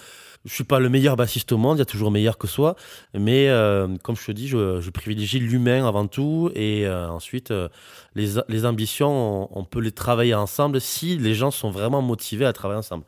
[0.49, 2.75] Je suis pas le meilleur bassiste au monde, il y a toujours meilleur que soi,
[3.13, 7.69] mais euh, comme je te dis, je, privilégie l'humain avant tout et euh, ensuite euh,
[8.15, 12.79] les, ambitions, on, peut les travailler ensemble si les gens sont vraiment motivés à travailler
[12.79, 13.03] ensemble.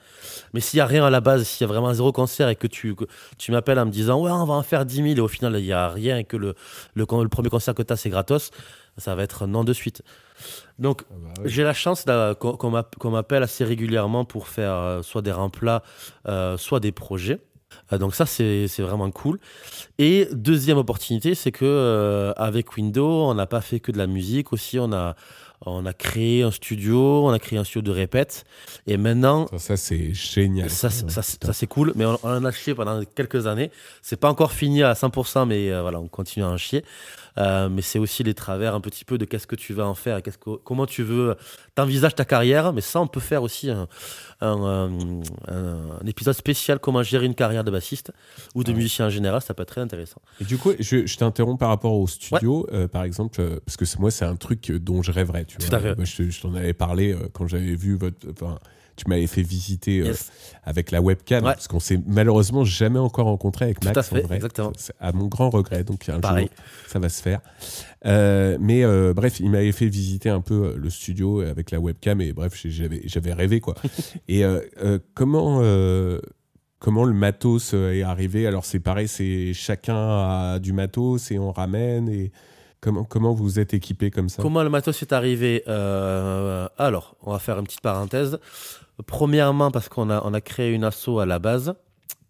[0.53, 2.55] Mais s'il y a rien à la base, s'il y a vraiment zéro concert et
[2.55, 2.95] que tu,
[3.49, 5.65] m'appelles en me disant ouais on va en faire 10 000 et au final il
[5.65, 6.53] y a rien et que le,
[6.93, 8.51] le premier concert que tu as c'est gratos,
[8.97, 10.03] ça va être non de suite.
[10.79, 12.05] Donc Ah bah j'ai la chance
[12.39, 15.83] qu'on qu'on m'app- qu'on m'appelle assez régulièrement pour faire euh, soit des remplats,
[16.27, 17.39] euh, soit des projets.
[17.93, 19.39] Euh, donc ça, c'est c'est vraiment cool.
[19.97, 24.07] Et deuxième opportunité, c'est que euh, avec Windows, on n'a pas fait que de la
[24.07, 25.15] musique aussi, on a
[25.66, 28.45] on a créé un studio, on a créé un studio de répète.
[28.88, 30.70] Et maintenant, Ça, ça, c'est génial.
[30.70, 33.45] ça, c'est- ça, c'est- ça, c'est cool, mais on, on en a chié pendant quelques
[33.47, 33.72] années.
[34.01, 36.84] C'est pas encore fini à 100%, mais euh, voilà, on continue à en chier.
[37.38, 39.93] Euh, mais c'est aussi les travers un petit peu de qu'est-ce que tu vas en
[39.95, 41.36] faire, et qu'est-ce que, comment tu veux,
[41.76, 42.74] t'envisages ta carrière.
[42.74, 43.88] Mais ça, on peut faire aussi un,
[44.41, 48.12] un, euh, un- un épisode spécial comment gérer une carrière de bassiste
[48.53, 48.78] ou de Ouais.
[48.78, 49.41] musicien en général.
[49.41, 50.22] Ça peut être très intéressant.
[50.41, 53.78] Et du coup, je, je t'interromps par rapport au studio, euh, par exemple, euh, parce
[53.78, 55.45] que moi, c'est un truc euh, dont je rêverais.
[55.60, 55.78] Tu Tout vois.
[55.78, 55.95] à fait.
[55.95, 58.28] Moi, je, je t'en avais parlé euh, quand j'avais vu votre.
[58.32, 58.58] enfin,
[58.97, 60.14] tu m'avais fait visiter euh,
[60.64, 61.54] avec la webcam, Ouais.
[61.54, 63.97] parce qu'on s'est malheureusement jamais encore rencontré avec Tout Max.
[63.97, 64.36] à fait, en vrai.
[64.36, 64.74] exactement.
[64.99, 66.47] À mon grand regret, donc un Pareil.
[66.47, 66.56] jour,
[66.88, 67.39] ça va se faire.
[68.06, 72.20] Euh, mais euh, bref, il m'avait fait visiter un peu le studio avec la webcam,
[72.22, 73.76] et bref, j'avais rêvé, quoi.
[74.28, 74.43] et
[75.14, 75.62] comment.
[76.80, 78.47] Comment le matos est arrivé?
[78.47, 82.32] Alors c'est pareil, c'est chacun a du matos et on ramène et
[82.82, 87.32] comment comment vous êtes équipé comme ça Comment le matos est arrivé Euh, Alors, on
[87.32, 88.39] va faire une petite parenthèse.
[89.05, 91.73] Premièrement, parce qu'on a, on a créé une asso à la base.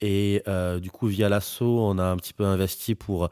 [0.04, 3.30] Et euh, du coup, via l'asso, on a un petit peu investi pour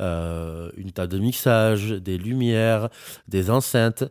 [0.00, 2.88] euh, une table de mixage, des lumières,
[3.28, 4.04] des enceintes.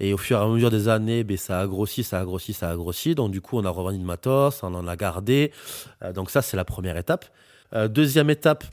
[0.00, 2.54] Et au fur et à mesure des années, ben, ça a grossi, ça a grossi,
[2.54, 3.14] ça a grossi.
[3.14, 5.52] Donc du coup, on a revendu le matos, on en a gardé.
[6.14, 7.26] Donc ça, c'est la première étape.
[7.90, 8.64] Deuxième étape,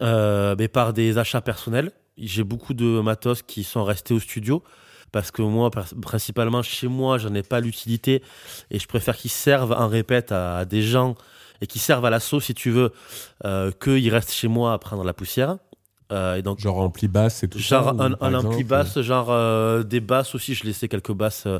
[0.00, 1.92] ben, par des achats personnels.
[2.18, 4.62] J'ai beaucoup de matos qui sont restés au studio
[5.12, 8.22] parce que moi, pr- principalement chez moi, j'en ai pas l'utilité
[8.70, 11.14] et je préfère qu'ils servent en répète à, à des gens
[11.60, 12.92] et qui servent à l'assaut, si tu veux,
[13.44, 15.56] euh, qu'ils restent chez moi à prendre la poussière.
[16.12, 19.28] Euh, et donc, Genre ampli basse et tout Genre ça un, un ampli basse, genre
[19.30, 20.54] euh, des basses aussi.
[20.54, 21.58] Je laissais quelques basses euh,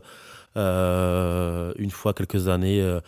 [0.57, 3.01] euh, une fois quelques années euh, euh,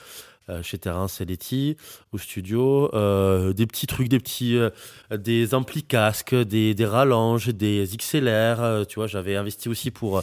[0.62, 1.76] chez Terence et Letty
[2.12, 2.90] au studio.
[2.94, 4.70] Euh, des petits trucs, des petits, euh,
[5.11, 8.61] des amplis casques, des, des rallonges, des XLR.
[8.61, 10.22] euh, tu vois, j'avais investi aussi pour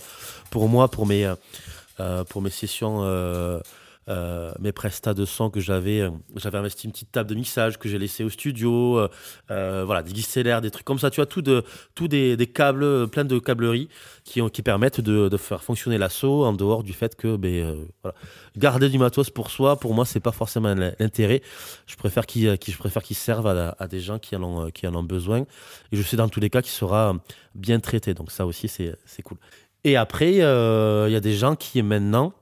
[0.51, 1.35] pour moi, pour mes euh,
[1.99, 3.01] euh, pour mes sessions.
[4.07, 7.79] Euh, mes prestats de son que j'avais euh, j'avais investi une petite table de mixage
[7.79, 8.99] que j'ai laissé au studio
[9.49, 11.63] euh, voilà des XLR des trucs comme ça tu vois tout de
[11.95, 13.89] tout des, câbles plein de câbleries
[14.23, 18.15] qui qui permettent de, faire fonctionner l'assaut en dehors du fait que ben, voilà.
[18.55, 21.41] garder du matos pour soi pour moi c'est pas forcément l'intérêt.
[21.87, 25.39] Je préfère préfère qu'ils servent à, des gens qui en ont qui en ont besoin.
[25.91, 27.15] Et je sais dans tous les cas qu'il sera
[27.55, 28.13] bien traité.
[28.13, 29.39] Donc ça aussi c'est cool.
[29.83, 32.33] Et après il y a des gens qui maintenant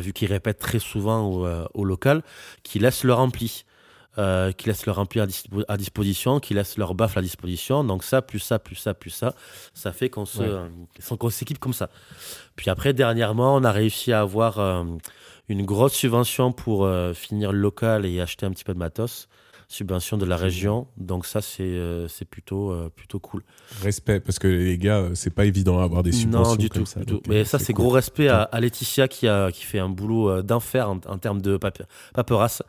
[0.00, 2.22] vu qu'ils répètent très souvent au, euh, au local,
[2.62, 3.64] qui laissent leur ampli.
[4.16, 7.82] Euh, qui laissent leur à, dispo- à disposition, qui laissent leur baffle à disposition.
[7.82, 9.34] Donc ça, plus ça, plus ça, plus ça,
[9.74, 10.46] ça fait qu'on se, Ouais.
[10.46, 10.68] euh,
[11.30, 11.90] s'équipe comme ça.
[12.54, 14.84] Puis après, dernièrement, on a réussi à avoir euh,
[15.48, 19.26] une grosse subvention pour euh, finir le local et acheter un petit peu de matos.
[19.76, 20.86] Subvention de la région.
[20.96, 23.42] Donc ça, c'est euh, plutôt, euh, plutôt cool.
[23.82, 26.68] Respect parce que les gars, euh, c'est pas évident à avoir des subventions Non, du
[26.68, 26.86] comme tout.
[26.88, 27.00] ça.
[27.00, 27.20] du tout.
[27.28, 27.86] Mais euh, ça, c'est cool.
[27.86, 31.42] gros respect à, à Laetitia qui, a, qui fait un boulot d'enfer en, en termes
[31.42, 32.62] de pape- paperasse.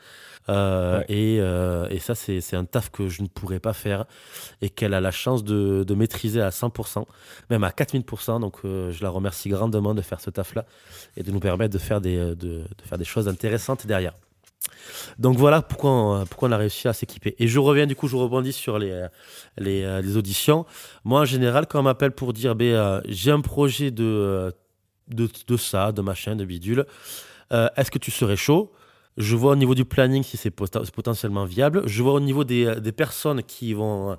[0.47, 1.05] Euh, Ouais.
[1.09, 4.05] et, et ça, c'est c'est un taf que je ne pourrais pas faire
[4.61, 7.03] et qu'elle a la chance de, de maîtriser à 100%,
[7.49, 8.39] même à 4000%.
[8.41, 10.65] Donc, je la remercie grandement de faire ce taf-là
[11.17, 14.13] et de nous permettre de faire des, de, de faire des choses intéressantes derrière.
[15.19, 17.35] Donc voilà pourquoi on, pourquoi on a réussi à s'équiper.
[17.39, 19.07] Et je reviens, du coup, je rebondis sur les,
[19.57, 20.65] les, euh, auditions.
[21.03, 24.51] Moi, en général, quand on m'appelle pour dire ben, euh, j'ai un projet de, euh,
[25.07, 26.85] de, de ça, de machin, de bidule,
[27.51, 28.71] est-ce que tu serais chaud?
[29.17, 31.83] Je vois au niveau du planning si c'est pot- potentiellement viable.
[31.85, 34.17] Je vois au niveau des, des personnes qui vont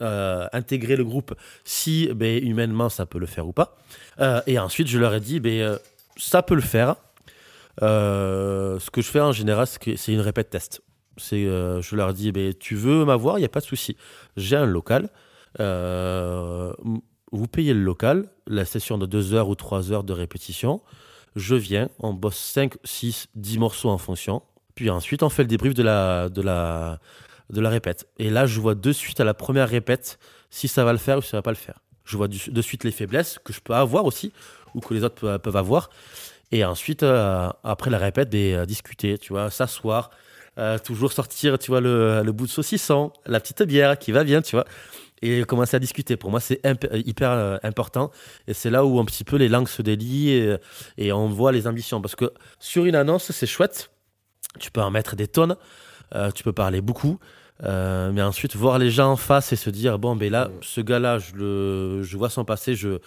[0.00, 1.34] intégrer le groupe
[1.64, 3.76] si ben, humainement ça peut le faire ou pas.
[4.46, 5.78] Et ensuite, je leur ai dit ben,
[6.16, 6.96] ça peut le faire.
[7.82, 10.82] Euh, ce que je fais en général, c'est une répète test.
[11.32, 13.96] Euh, je leur dis, tu veux m'avoir, il n'y a pas de souci.
[14.36, 15.10] J'ai un local.
[15.60, 16.72] Euh,
[17.32, 20.82] vous payez le local, la session de 2 heures ou 3 heures de répétition.
[21.36, 24.42] Je viens, on bosse 5, 6, 10 morceaux en fonction.
[24.74, 26.98] Puis ensuite, on fait le débrief de la,
[27.50, 28.08] répète.
[28.18, 30.18] Et là, je vois de suite à la première répète
[30.50, 31.80] si ça va le faire ou si ça va pas le faire.
[32.04, 34.32] Je vois de suite les faiblesses que je peux avoir aussi
[34.74, 35.90] ou que les autres peuvent avoir.
[36.52, 40.10] Et ensuite, euh, après la répète, euh, discuter, tu vois, s'asseoir,
[40.58, 44.22] euh, toujours sortir, tu vois, le, le bout de saucisson, la petite bière qui va
[44.24, 44.64] bien, tu vois,
[45.22, 46.16] et commencer à discuter.
[46.16, 46.60] Pour moi, c'est
[46.94, 48.10] hyper important.
[48.46, 50.56] Et c'est là où un petit peu les langues se délient et,
[50.98, 52.00] et on voit les ambitions.
[52.00, 53.90] Parce que sur une annonce, c'est chouette.
[54.60, 55.56] Tu peux en mettre des tonnes,
[56.14, 57.18] euh, tu peux parler beaucoup.
[57.64, 60.80] euh, mais ensuite, voir les gens en face et se dire bon, ben là, ce
[60.80, 62.98] gars-là, je, le, je vois son passé, je,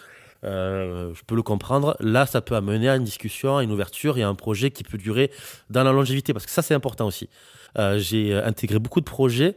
[0.48, 1.95] euh, je peux le comprendre.
[2.00, 4.84] Là, ça peut amener à une discussion, à une ouverture et à un projet qui
[4.84, 5.32] peut durer
[5.70, 7.30] dans la longévité, parce que ça, c'est important aussi.
[7.78, 9.56] Euh, j'ai intégré beaucoup de projets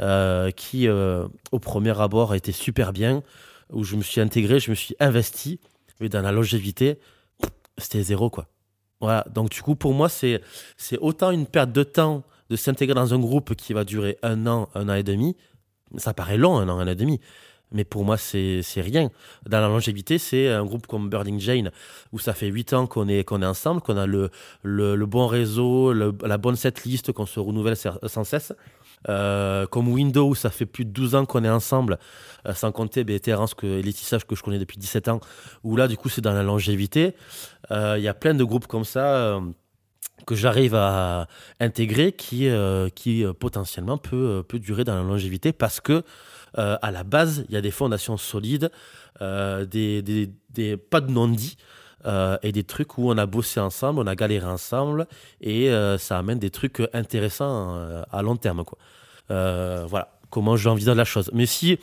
[0.00, 3.22] euh, qui, au premier abord, étaient super bien,
[3.70, 5.60] où je me suis intégré, je me suis investi,
[6.00, 6.98] mais dans la longévité,
[7.78, 8.48] c'était zéro, quoi.
[9.00, 10.40] Voilà, donc du coup, pour moi, c'est
[11.00, 14.68] autant une perte de temps de s'intégrer dans un groupe qui va durer un an,
[14.74, 15.36] un an et demi.
[15.96, 17.18] Ça paraît long, un an, un an et demi.
[17.72, 19.10] Mais pour moi, c'est rien.
[19.48, 21.70] Dans la longévité, c'est un groupe comme Burning Jane,
[22.12, 24.30] où ça fait 8 ans qu'on est, qu'on est ensemble, qu'on a le,
[24.62, 28.52] le, bon réseau, la bonne setlist, qu'on se renouvelle sans cesse.
[29.08, 31.98] Euh, comme Windows, où ça fait plus de 12 ans qu'on est ensemble,
[32.46, 35.20] euh, sans compter ben, Terence que, et Laetitia, que je connais depuis 17 ans,
[35.64, 37.14] où là, du coup, c'est dans la longévité.
[37.70, 39.40] Euh, il y a plein de groupes comme ça
[40.24, 41.26] que j'arrive à
[41.58, 42.48] intégrer qui,
[42.94, 46.04] qui potentiellement peut, peut durer dans la longévité parce que
[46.58, 48.70] euh, à la base, il y a des fondations solides,
[49.20, 51.56] euh, des, des, pas de non-dits.
[52.04, 55.06] Euh, et des trucs où on a bossé ensemble, on a galéré ensemble,
[55.40, 57.80] et ça amène des trucs intéressants
[58.10, 58.64] à long terme.
[58.64, 58.76] Quoi.
[59.28, 61.30] voilà comment j'envisage la chose.
[61.32, 61.78] Mais si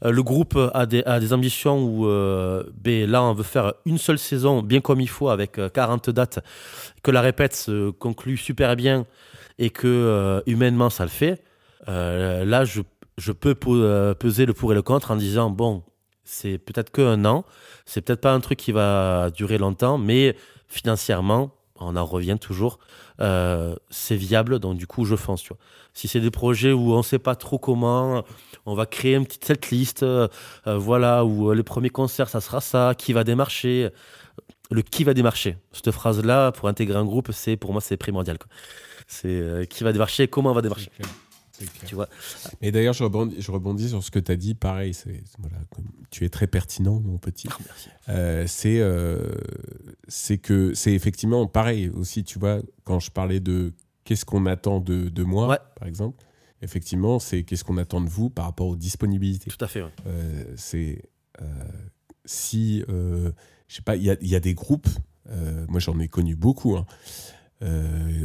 [0.00, 4.18] le groupe a des, a des ambitions où ben, là on veut faire une seule
[4.18, 6.38] saison bien comme il faut avec 40 dates,
[7.02, 9.04] que la répète se conclut super bien
[9.58, 11.44] et que humainement ça le fait,
[11.86, 12.80] là je
[13.20, 15.82] je peux euh, peser le pour et le contre en disant bon,
[16.24, 17.44] c'est peut-être qu'un an,
[17.84, 20.36] c'est peut-être pas un truc qui va durer longtemps, mais
[20.68, 22.78] financièrement, on en revient toujours,
[23.20, 25.42] euh, c'est viable, donc du coup, je fonce.
[25.42, 25.58] Tu vois.
[25.94, 28.22] Si c'est des projets où on ne sait pas trop comment,
[28.66, 30.28] on va créer une petite setlist, euh,
[30.66, 33.90] voilà, où les premiers concerts, ça sera ça, qui va démarcher.
[34.70, 38.38] Le qui va démarcher, cette phrase-là, pour intégrer un groupe, c'est pour moi, c'est primordial.
[39.08, 40.90] C'est qui va démarcher, comment on va démarcher.
[41.86, 42.08] Tu vois.
[42.60, 44.54] Et d'ailleurs, je rebondis, je rebondis sur ce que tu as dit.
[44.54, 44.96] Pareil,
[45.38, 45.56] voilà,
[46.10, 47.48] tu es très pertinent, mon petit.
[48.08, 49.32] Euh, c'est, euh,
[50.42, 52.24] que c'est effectivement pareil aussi.
[52.24, 53.72] Tu vois, quand je parlais de
[54.04, 56.24] qu'est-ce qu'on attend de, de moi, par exemple,
[56.62, 59.50] effectivement, c'est qu'est-ce qu'on attend de vous par rapport aux disponibilités.
[59.50, 59.84] Tout à fait.
[60.06, 61.02] Euh, c'est
[62.24, 63.32] si, je
[63.68, 64.88] sais pas, il y a, y a, des groupes.
[65.68, 66.76] moi, j'en ai connu beaucoup.
[66.76, 66.86] Hein,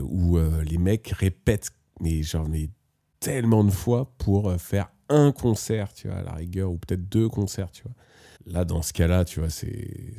[0.02, 2.70] où les mecs répètent mais genre mais
[3.26, 7.10] tellement de fois pour euh, faire un concert, tu vois, à la rigueur, ou peut-être
[7.10, 7.94] deux concerts, tu vois.
[8.46, 10.14] Là, dans ce cas-là, tu vois, c'est.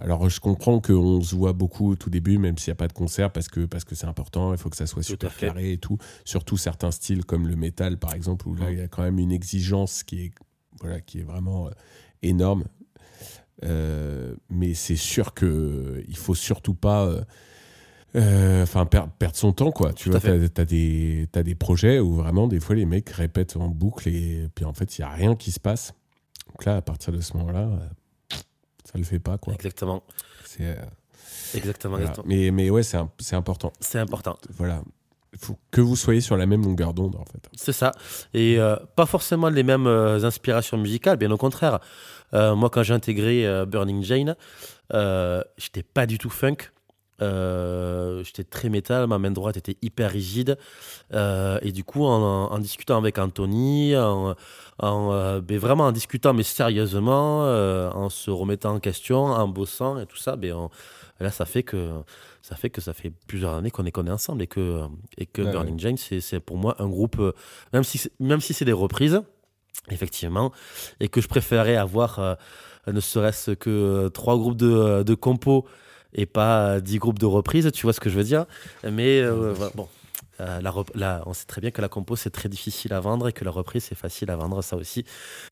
[0.00, 2.88] Alors, je comprends qu'on se voit beaucoup au tout début, même s'il n'y a pas
[2.88, 5.72] de concert, parce que parce que c'est important, il faut que ça soit super carré
[5.72, 5.98] et tout.
[6.24, 9.20] Surtout certains styles comme le métal, par exemple, où là, il y a quand même
[9.20, 10.32] une exigence qui est,
[10.80, 11.70] voilà, qui est vraiment euh,
[12.22, 12.64] énorme.
[13.64, 17.22] Euh, mais c'est sûr que il faut surtout pas euh,
[18.14, 19.92] enfin perdre son temps quoi.
[19.92, 23.56] Tu vois t'as as des as des projets où vraiment des fois les mecs répètent
[23.56, 25.94] en boucle et puis en fait il y a rien qui se passe.
[26.48, 27.68] Donc là à partir de ce moment là
[28.30, 29.52] ça le fait pas quoi.
[29.54, 30.02] Exactement.
[30.44, 30.76] C'est euh,
[31.54, 33.72] exactement, mais mais ouais c'est c'est important.
[33.80, 34.38] C'est important.
[34.56, 34.82] Voilà.
[35.34, 37.50] Il faut que vous soyez sur la même longueur d'onde en fait.
[37.54, 37.92] C'est ça.
[38.32, 41.80] Et euh, pas forcément les mêmes inspirations musicales bien au contraire.
[42.32, 44.34] Moi quand j'ai intégré Burning Jane
[45.58, 46.56] j'étais pas du tout funk
[47.20, 50.58] euh, j'étais très métal, ma main droite était hyper rigide.
[51.12, 54.36] Euh, et du coup, en, discutant avec Anthony, en,
[54.82, 60.06] euh, ben vraiment en discutant, mais sérieusement, en se remettant en question, en bossant et
[60.06, 60.68] tout ça, ben
[61.20, 61.90] là, ça fait que
[62.42, 64.82] ça fait que ça fait plusieurs années qu'on est, qu'on est ensemble et que,
[65.18, 67.20] et que Burning Jane, c'est pour moi un groupe,
[67.72, 69.20] même si, même si c'est des reprises,
[69.90, 70.52] effectivement,
[71.00, 72.38] et que je préférais avoir
[72.86, 75.66] ne serait-ce que trois groupes de, de compos
[76.18, 78.44] et pas 10 groupes de reprises, tu vois ce que je veux dire.
[78.82, 79.88] Mais euh, bon,
[80.40, 80.60] euh,
[80.94, 83.44] la, on sait très bien que la compo c'est très difficile à vendre et que
[83.44, 84.60] la reprise c'est facile à vendre.
[84.62, 85.04] Ça aussi,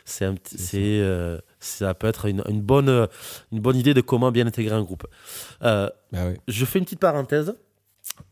[0.05, 0.35] c'est
[0.75, 3.09] euh, ça peut être une, une, bonne
[3.53, 5.07] une bonne idée de comment bien intégrer un groupe.
[5.61, 5.93] Bah
[6.49, 7.55] je fais une petite parenthèse.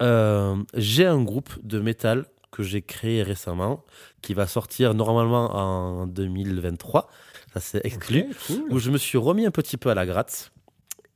[0.00, 3.84] j'ai un groupe de métal que j'ai créé récemment
[4.22, 7.08] qui va sortir normalement en 2023.
[7.52, 8.26] Ça c'est exclu.
[8.70, 10.50] Où je me suis remis un petit peu à la gratte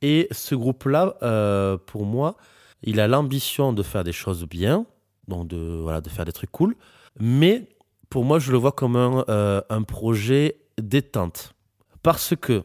[0.01, 2.37] et ce groupe-là, euh, pour moi,
[2.83, 4.85] il a l'ambition de faire des choses bien,
[5.27, 6.75] donc de, voilà, de faire des trucs cool.
[7.19, 7.67] Mais
[8.09, 11.53] pour moi, je le vois comme un, euh, projet détente.
[12.01, 12.63] Parce que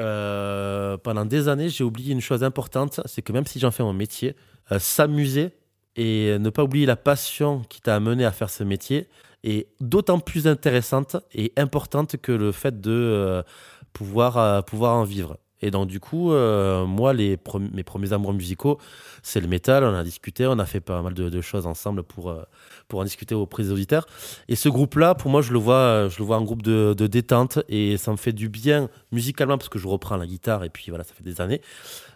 [0.00, 3.82] euh, pendant des années, j'ai oublié une chose importante, c'est que même si j'en fais
[3.82, 4.36] mon métier,
[4.78, 5.52] s'amuser
[5.96, 9.08] et ne pas oublier la passion qui t'a amené à faire ce métier
[9.42, 13.44] est d'autant plus intéressante et importante que le fait de
[13.92, 15.38] pouvoir, pouvoir en vivre.
[15.64, 18.78] Et donc, du coup, euh, moi, mes premiers amours musicaux,
[19.22, 19.82] c'est le métal.
[19.82, 22.42] On a discuté, on a fait pas mal de, choses ensemble pour, euh,
[22.86, 24.06] pour en discuter auprès des auditeurs.
[24.48, 26.92] Et ce groupe-là, pour moi, je le vois, euh, je le vois un groupe de,
[27.06, 30.68] détente et ça me fait du bien musicalement parce que je reprends la guitare et
[30.68, 31.62] puis voilà, ça fait des années.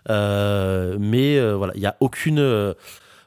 [0.09, 2.74] Mais voilà, il n'y a aucune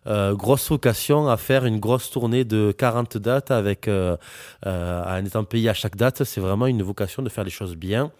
[0.05, 4.17] grosse vocation à faire une grosse tournée de 40 dates avec euh,
[4.67, 6.23] euh, en étant payé à chaque date.
[6.25, 8.11] C'est vraiment une vocation de faire les choses bien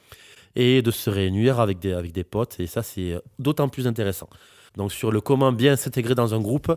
[0.56, 2.60] et de se réunir avec des, avec des potes.
[2.60, 4.30] Et ça, c'est d'autant plus intéressant.
[4.78, 6.74] Donc sur le comment bien s'intégrer dans un groupe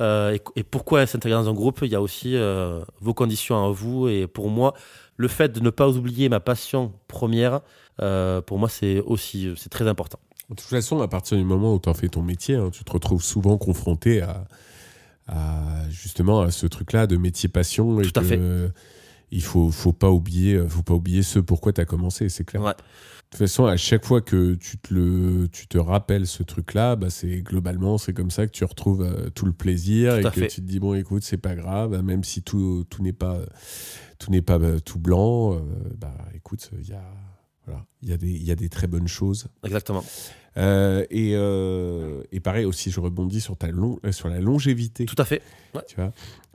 [0.00, 3.64] euh, et, et pourquoi s'intégrer dans un groupe, il y a aussi euh, vos conditions
[3.64, 4.08] à vous.
[4.08, 4.74] Et pour moi,
[5.16, 7.60] le fait de ne pas oublier ma passion première,
[8.00, 10.18] euh, pour moi, c'est aussi c'est très important.
[10.48, 12.82] De toute façon, à partir du moment où tu en fais ton métier, hein, tu
[12.82, 14.44] te retrouves souvent confronté à,
[15.28, 15.60] à,
[15.90, 18.00] justement à ce truc-là de métier passion.
[18.00, 18.40] Et Tout à que, fait.
[19.32, 22.44] Euh, il faut, faut pas oublier, faut pas oublier ce pourquoi tu as commencé, c'est
[22.44, 22.62] clair.
[22.62, 22.72] Ouais.
[22.72, 26.96] De toute façon, à chaque fois que tu te, le, tu te rappelles ce truc-là,
[26.96, 30.30] bah c'est globalement, c'est comme ça que tu retrouves euh, tout le plaisir Tout et
[30.32, 30.48] que fait.
[30.48, 33.38] tu te dis, bon, écoute, c'est pas grave, bah, même si tout, tout n'est pas,
[34.18, 35.58] tout, n'est pas euh, tout blanc, euh,
[35.96, 37.04] bah écoute, il y a,
[37.66, 39.46] voilà, il y, a des- il y a des très bonnes choses.
[39.62, 40.04] Exactement.
[40.56, 45.04] Euh, et, euh, et pareil aussi, je rebondis sur, ta long, euh, sur la longévité,
[45.04, 45.40] Tout à fait.
[45.86, 46.10] tu vois?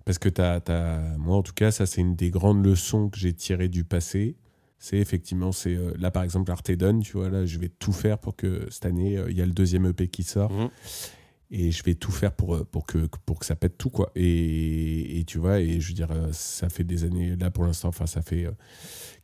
[0.06, 3.18] Parce que t'as, t'as- moi, en tout cas, ça, c'est une des grandes leçons que
[3.18, 4.38] j'ai tirées du passé.
[4.78, 8.20] C'est effectivement, c'est euh, là, par exemple, Artedon, tu vois, là, je vais tout faire
[8.20, 10.52] pour que cette année, euh, il y a le deuxième EP qui sort.
[10.52, 10.70] Mhm.
[11.52, 14.12] Et je vais tout faire pour, euh, pour, que, pour que ça pète tout, quoi.
[14.16, 17.88] Et, et tu vois, et je veux dire, ça fait des années, là, pour l'instant,
[17.88, 18.48] enfin, ça fait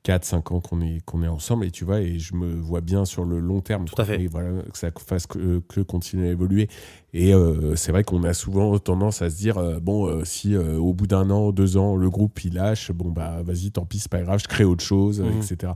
[0.03, 3.05] 4-5 ans qu'on est, qu'on est ensemble, et tu vois, et je me vois bien
[3.05, 3.85] sur le long terme.
[3.85, 4.19] Tout à fait.
[4.21, 6.69] Et voilà, que ça fasse que, que continuer à évoluer.
[7.13, 10.57] Et euh, c'est vrai qu'on a souvent tendance à se dire, euh, bon, euh, si
[10.57, 13.99] au bout d'un an, deux ans, le groupe, il lâche, bon, bah, vas-y, tant pis,
[13.99, 15.37] c'est pas grave, je crée autre chose, Mhm.
[15.41, 15.73] etc.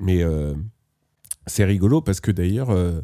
[0.00, 0.22] Mais
[1.46, 3.02] c'est rigolo parce que d'ailleurs, euh,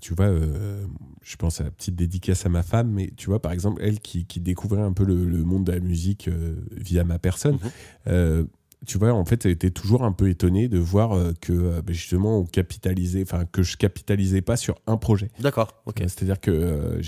[0.00, 0.84] tu vois, euh,
[1.22, 3.98] je pense à la petite dédicace à ma femme, mais tu vois, par exemple, elle
[3.98, 7.58] qui, qui découvrait un peu le, le monde de la musique euh, via ma personne,
[8.06, 8.46] Mhm.
[8.86, 11.82] Tu vois, en fait, elle était toujours un peu étonnée de voir euh, que euh,
[11.82, 15.30] ben, justement, on capitalisait, enfin, que je capitalisais pas sur un projet.
[15.40, 15.82] D'accord.
[15.86, 15.98] Ok.
[16.00, 17.00] C'est-à-dire que, euh,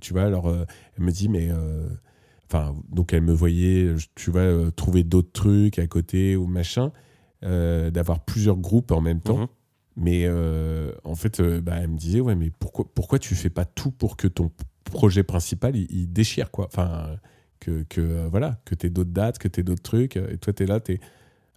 [0.00, 0.52] tu vois, alors,
[0.96, 1.50] elle me dit, mais.
[2.52, 6.90] Enfin, donc elle me voyait, tu vois, trouver d'autres trucs à côté ou machin,
[7.44, 9.38] euh, d'avoir plusieurs groupes en même temps.
[9.38, 9.46] Mhm.
[9.96, 13.50] Mais euh, en fait, euh, bah, elle me disait, ouais, mais pourquoi, pourquoi tu fais
[13.50, 14.50] pas tout pour que ton
[14.82, 16.66] projet principal, il, il déchire, quoi?
[16.66, 17.16] Enfin,
[17.60, 20.80] que, que voilà, que t'aies d'autres dates, que t'aies d'autres trucs, et toi, t'es là,
[20.80, 20.98] t'es...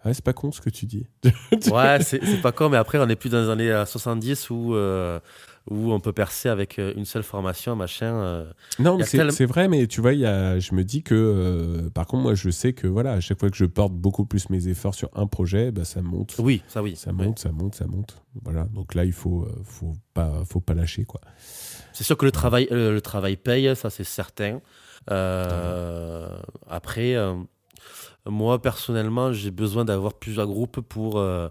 [0.04, 1.06] Ah, ouais, c'est pas con ce que tu dis.
[1.72, 4.50] Ouais, c'est c'est pas con, mais après, on est plus dans les années euh, 70
[4.50, 5.20] où, euh,
[5.70, 8.14] où on peut percer avec euh, une seule formation, machin.
[8.16, 8.52] euh.
[8.80, 11.90] Non, mais c'est c'est vrai, mais tu vois, y a, je me dis que, euh,
[11.90, 14.50] par contre, moi, je sais que, voilà, à chaque fois que je porte beaucoup plus
[14.50, 16.36] mes efforts sur un projet, bah, ça monte.
[16.40, 16.96] Oui, ça oui.
[16.98, 18.22] Ça monte, ça monte, ça monte.
[18.44, 21.22] Voilà, donc là, il faut, euh, faut, pas, faut pas lâcher, quoi.
[21.94, 24.60] C'est sûr que le travail, euh, le travail paye, ça c'est certain.
[25.12, 26.28] Euh,
[26.68, 27.36] Après, euh,
[28.30, 31.50] moi personnellement, j'ai besoin d'avoir plusieurs groupes pour, euh,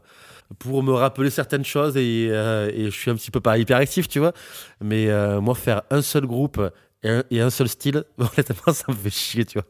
[0.59, 4.09] pour me rappeler certaines choses et, euh, et je suis un petit peu pas hyperactif,
[4.09, 4.33] tu vois.
[4.81, 6.61] Mais euh, moi, faire un seul groupe
[7.03, 9.67] et un, et un seul style, honnêtement, ça me fait chier, tu vois.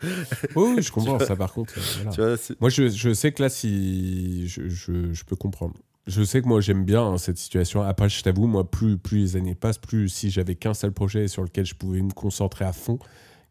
[0.54, 1.74] Oui, oui, je comprends ça, par contre.
[1.96, 2.10] voilà.
[2.10, 4.46] Tu vois, c'est- Moi, je, je sais que là, si.
[4.48, 5.74] Je, je, je peux comprendre.
[6.08, 7.80] Je sais que moi, j'aime bien hein, cette situation.
[7.82, 11.28] Après, je t'avoue, moi, plus, plus les années passent, plus si j'avais qu'un seul projet
[11.28, 12.98] sur lequel je pouvais me concentrer à fond,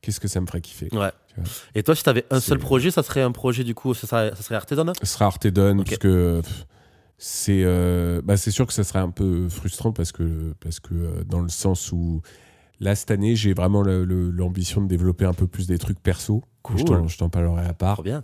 [0.01, 1.11] qu'est-ce que ça me ferait kiffer Ouais.
[1.75, 4.07] Et toi, si tu avais un seul projet, ça serait un projet du coup, ça
[4.07, 4.91] serait, ça serait Artedon?
[4.99, 5.85] Ce sera Artedon, Ok.
[5.85, 6.41] parce que
[7.17, 11.23] c'est euh, bah, sûr que ça serait un peu frustrant parce que, parce que euh,
[11.25, 12.21] dans le sens où
[12.79, 16.43] là, cette année, j'ai vraiment l'ambition de développer un peu plus des trucs perso.
[16.63, 16.79] Cool.
[17.07, 17.95] Je t'en- parlerai à part.
[17.95, 18.23] Trop bien.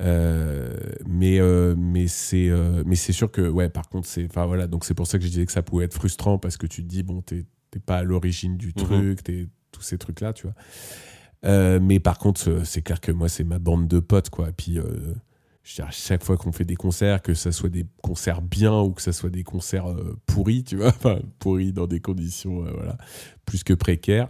[0.00, 0.74] Euh,
[1.06, 4.66] mais euh, mais c'est euh, mais c'est sûr que ouais par contre c'est enfin voilà
[4.66, 6.82] donc c'est pour ça que je disais que ça pouvait être frustrant parce que tu
[6.82, 10.32] te dis bon t'es t'es pas à l'origine du truc t'es tous ces trucs là
[10.32, 10.54] tu vois
[11.44, 14.50] Euh, mais par contre euh, c'est clair que moi c'est ma bande de potes quoi
[14.50, 14.84] et puis euh,
[15.64, 18.78] je dire, à chaque fois qu'on fait des concerts que ça soit des concerts bien
[18.80, 22.60] ou que ça soit des concerts euh, pourris tu vois enfin pourris dans des conditions
[22.62, 22.96] voilà
[23.44, 24.28] plus que précaires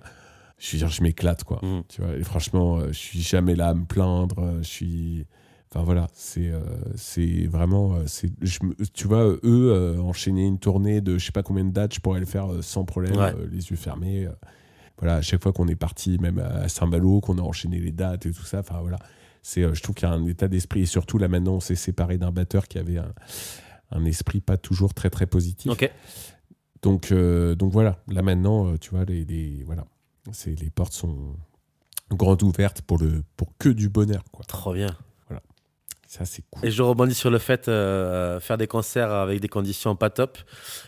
[0.58, 1.82] je veux dire je m'éclate quoi Mhm.
[1.88, 5.26] tu vois et franchement je suis jamais là à me plaindre je suis
[5.74, 6.60] Enfin voilà, c'est euh,
[6.96, 8.28] c'est vraiment, c'est,
[8.92, 9.40] tu vois, eux
[9.72, 12.48] euh, enchaîner une tournée de je sais pas combien de dates, je pourrais le faire
[12.60, 13.32] sans problème, Ouais.
[13.34, 14.28] euh, les yeux fermés.
[14.98, 18.26] Voilà, à chaque fois qu'on est parti, même à Saint-Malo, qu'on a enchaîné les dates
[18.26, 18.98] et tout ça, enfin voilà,
[19.42, 21.60] c'est, euh, je trouve qu'il y a un état d'esprit et surtout là maintenant on
[21.60, 23.12] s'est séparé d'un batteur qui avait un,
[23.90, 25.70] un esprit pas toujours très très positif.
[26.82, 29.84] Donc euh, donc voilà, là maintenant, euh, tu vois, les, les- voilà,
[30.32, 31.36] c'est les portes sont
[32.10, 34.44] grandes ouvertes pour le pour que du bonheur quoi.
[34.46, 34.96] Trop bien.
[36.08, 36.66] Ça, c'est cool.
[36.68, 40.36] Et je rebondis sur le fait euh, faire des concerts avec des conditions pas top.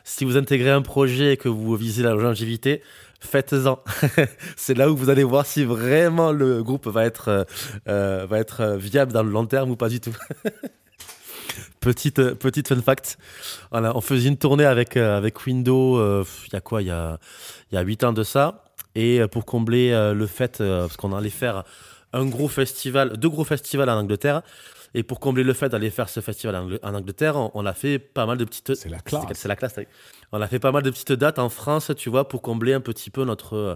[0.04, 2.82] Si vous intégrez un projet et que vous visez la longévité,
[3.24, 3.82] faites-en.
[4.56, 7.44] c'est là où vous allez voir si vraiment le groupe va être, euh,
[7.88, 10.14] euh, va être euh, viable dans le long terme ou pas du tout.
[11.80, 13.18] petite, petite fun fact.
[13.70, 17.18] Voilà, on faisait une tournée avec, avec Windows, il y a quoi Il y a,
[17.72, 18.64] y a 8 ans de ça.
[18.94, 21.64] Et pour combler le fait, parce qu'on allait faire
[22.12, 24.42] un gros festival, deux gros festivals en Angleterre.
[24.96, 27.66] Et pour combler le fait d'aller faire ce festival en Angl- en Angleterre, on, on
[27.66, 28.74] a fait pas mal de petites.
[28.76, 29.24] C'est la classe.
[29.34, 29.74] C'est la classe.
[30.32, 32.80] On a fait pas mal de petites dates en France, tu vois, pour combler un
[32.80, 33.74] petit peu notre, euh,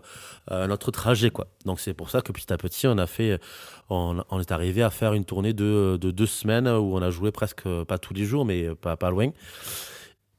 [0.53, 1.49] euh, notre trajet, quoi.
[1.65, 3.41] Donc c'est pour ça que petit à petit, on a fait,
[3.91, 7.11] on, on est arrivé à faire une tournée de, de deux semaines où on a
[7.11, 9.31] joué presque, pas tous les jours, mais pas, pas loin.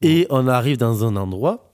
[0.02, 1.74] Et on arrive dans un endroit.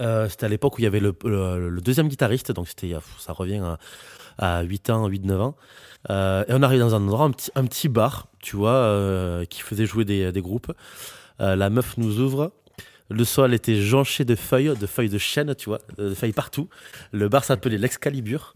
[0.00, 2.94] euh, c'était à l'époque où il y avait le, le- le deuxième guitariste, donc c'était,
[3.18, 3.62] ça revient
[4.38, 5.56] à, à 8 ans, 8-9 ans.
[6.10, 9.44] Euh, et on arrive dans un endroit, un petit, un petit bar, tu vois, euh,
[9.44, 10.72] qui faisait jouer des, des groupes.
[11.40, 12.52] Euh, la meuf nous ouvre.
[13.10, 16.68] Le sol était jonché de feuilles, de feuilles de chêne, tu vois, de feuilles partout.
[17.12, 18.54] Le bar s'appelait l'Excalibur,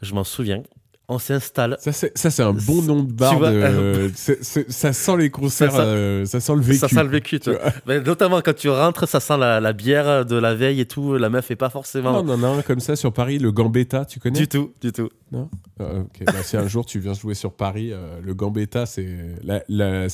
[0.00, 0.62] je m'en souviens.
[1.10, 1.78] On s'installe.
[1.80, 3.38] Ça, c'est, un bon nom de bar.
[3.38, 4.10] Vois, de-
[4.42, 6.78] ça sent les concerts, Ça sent- euh, ça sent le vécu.
[6.78, 7.60] Ça sent le vécu, tu vois.
[7.86, 11.16] Mais notamment quand tu rentres, ça sent la, la bière de la veille et tout.
[11.16, 12.22] La meuf est pas forcément.
[12.22, 14.38] Non, on en a un comme ça sur Paris, le Gambetta, tu connais?
[14.38, 15.08] Du tout, du tout.
[15.34, 15.46] Ah,
[15.80, 16.24] ok.
[16.26, 19.06] Bah, si un jour tu viens jouer sur Paris, euh, le Gambetta, c'est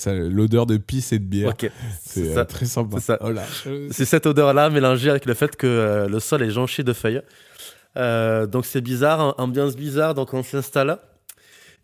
[0.06, 1.48] l'odeur de pisse et de bière.
[1.48, 1.68] Ok.
[2.04, 2.98] C'est euh, très sympa.
[3.00, 3.18] C'est.
[3.20, 3.32] Oh
[3.90, 7.22] cette odeur-là mélangée avec le fait que le sol est jonché de feuilles.
[7.96, 10.14] Euh, donc c'est bizarre, am- ambiance bizarre.
[10.14, 10.98] Donc on s'installe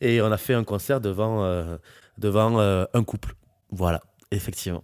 [0.00, 1.76] et on a fait un concert devant, euh,
[2.18, 3.34] devant euh, un couple.
[3.70, 4.02] Voilà,
[4.32, 4.82] effectivement.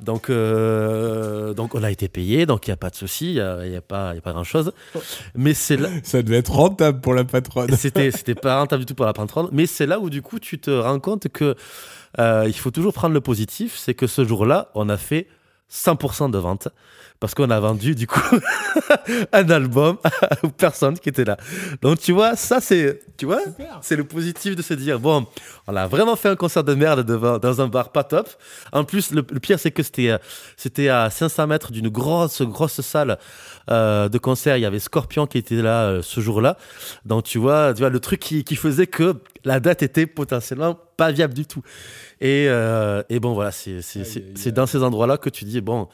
[0.00, 3.40] Donc, donc on a été payé, donc il n'y a pas de souci, il n'y
[3.40, 4.72] a, y a pas, y a pas grand-chose.
[5.34, 7.70] Mais c'est là, ça devait être rentable pour la patronne.
[7.76, 10.38] c'était c'était pas rentable du tout pour la patronne, mais c'est là où du coup
[10.38, 11.54] tu te rends compte que
[12.18, 15.26] il faut toujours prendre le positif, c'est que ce jour-là, on a fait
[15.70, 16.68] 100% de vente
[17.20, 18.20] parce qu'on a vendu du coup
[19.32, 19.96] un album
[20.42, 21.36] aux personnes qui étaient là.
[21.80, 23.40] Donc tu vois, ça c'est tu vois,
[23.80, 25.26] c'est le positif de se dire bon,
[25.66, 28.28] on a vraiment fait un concert de merde devant, dans un bar pas top.
[28.72, 30.18] En plus, le, le pire c'est que c'était euh,
[30.56, 33.18] c'était à 500 mètres d'une grosse grosse salle
[33.70, 34.56] euh, de concert.
[34.56, 36.58] Il y avait Scorpion qui était là euh, ce jour-là.
[37.06, 40.78] Donc tu vois, tu vois le truc qui, qui faisait que la date était potentiellement
[40.96, 41.62] pas viable du tout.
[42.20, 45.88] Et, euh, et bon voilà, c'est dans ces endroits-là que tu dis bon,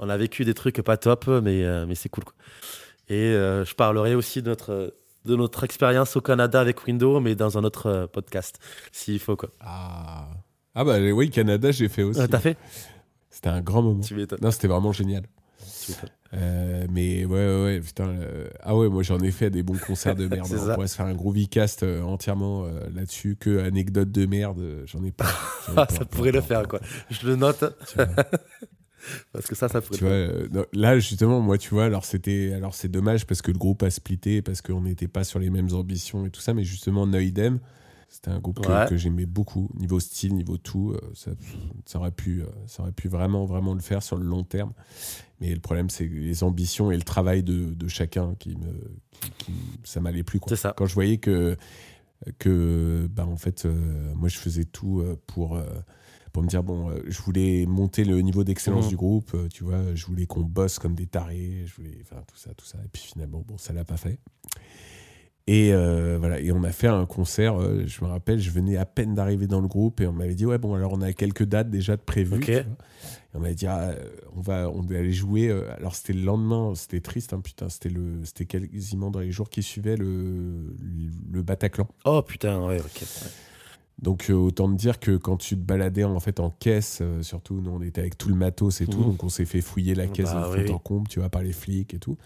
[0.00, 2.24] on a vécu des trucs pas top, mais, euh, mais c'est cool.
[2.24, 2.34] Quoi.
[3.08, 4.94] Et euh, je parlerai aussi de notre,
[5.26, 8.58] de notre expérience au Canada avec Windows, mais dans un autre euh, podcast,
[8.92, 9.36] s'il faut.
[9.36, 9.50] Quoi.
[9.60, 10.26] Ah.
[10.74, 12.20] ah bah oui, Canada, j'ai fait aussi.
[12.20, 12.56] Euh, T'as fait?
[13.28, 14.00] C'était un grand moment.
[14.02, 14.14] Tu.
[14.40, 15.24] Non, c'était vraiment génial.
[15.84, 15.92] Tu.
[16.32, 18.08] Euh, mais ouais, ouais, ouais, putain.
[18.08, 20.46] euh, Ah ouais, moi j'en ai fait des bons concerts de merde.
[20.52, 20.74] On ça.
[20.74, 23.36] pourrait se faire un gros cast euh, entièrement là-dessus.
[23.38, 25.26] Que anecdote de merde, j'en ai pas.
[25.76, 26.80] Ah, ça pourrait le faire, quoi.
[27.10, 27.64] Je le note.
[29.32, 32.52] parce que ça, ça pourrait Tu vois, euh, là justement, moi, tu vois, alors c'était,
[32.52, 35.50] alors c'est dommage parce que le groupe a splitté, parce qu'on n'était pas sur les
[35.50, 37.60] mêmes ambitions et tout ça, mais justement, Noidem,
[38.08, 38.86] c'était un groupe que, Ouais.
[38.88, 41.30] que j'aimais beaucoup, niveau style, niveau tout, euh, ça,
[41.86, 44.72] ça aurait pu, euh, ça aurait pu vraiment, vraiment le faire sur le long terme.
[45.40, 48.72] Mais le problème, c'est les ambitions et le travail de, de chacun qui me,
[49.20, 49.52] qui- qui-
[49.84, 50.40] ça m'allait plus.
[50.40, 50.48] quoi.
[50.50, 50.74] C'est ça.
[50.76, 51.56] Quand je voyais que,
[52.38, 53.66] que, bah, en fait,
[54.16, 55.58] moi, je faisais tout pour.
[56.32, 58.90] Pour me dire bon euh, je voulais monter le niveau d'excellence Mhm.
[58.90, 62.22] du groupe euh, tu vois je voulais qu'on bosse comme des tarés je voulais enfin
[62.26, 64.18] tout ça tout ça et puis finalement bon ça l'a pas fait
[65.46, 68.84] et euh, voilà et on a fait un concert je me rappelle je venais à
[68.86, 71.44] peine d'arriver dans le groupe et on m'avait dit ouais bon alors on a quelques
[71.44, 72.44] dates déjà de prévues Ok.
[72.44, 72.60] tu vois.
[72.62, 73.94] et on m'avait dit ah,
[74.36, 78.20] on va on aller jouer alors c'était le lendemain c'était triste hein, putain c'était le
[78.24, 80.76] c'était quasiment dans les jours qui suivaient le
[81.32, 83.02] le Bataclan Oh putain, ouais, ok.
[83.02, 83.30] ouais.
[84.02, 87.22] Donc euh, autant te dire que quand tu te baladais en fait en caisse, euh,
[87.22, 89.04] surtout nous on était avec tout le matos et tout, Mhm.
[89.06, 91.28] donc on s'est fait fouiller la caisse Bah de oui, fond en comble, tu vois,
[91.28, 92.16] par les flics et tout.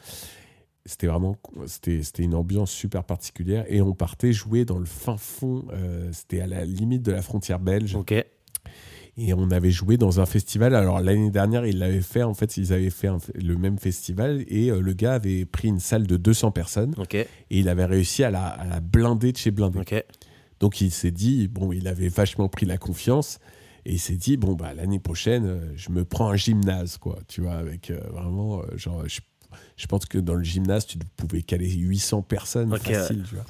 [0.87, 5.65] C'était vraiment, c'était une ambiance super particulière et on partait jouer dans le fin fond,
[5.73, 8.13] euh, c'était à la limite de la frontière belge Ok.
[8.13, 10.75] et on avait joué dans un festival.
[10.75, 14.45] Alors l'année dernière ils l'avaient fait, en fait ils avaient fait un- le même festival
[14.49, 17.15] et le gars avait pris une salle de 200 personnes Ok.
[17.15, 19.79] et il avait réussi à la, à la blinder de chez blindé.
[19.79, 20.05] Ok.
[20.65, 23.39] Donc il s'est dit, bon, il avait vachement pris la confiance
[23.85, 27.19] et il s'est dit, bon, bah, l'année prochaine, euh, je me prends un gymnase, quoi,
[27.29, 29.21] tu vois, avec euh, vraiment, euh, genre, je,
[29.77, 33.45] je pense que dans le gymnase, tu pouvais caler 800 personnes facile, tu vois.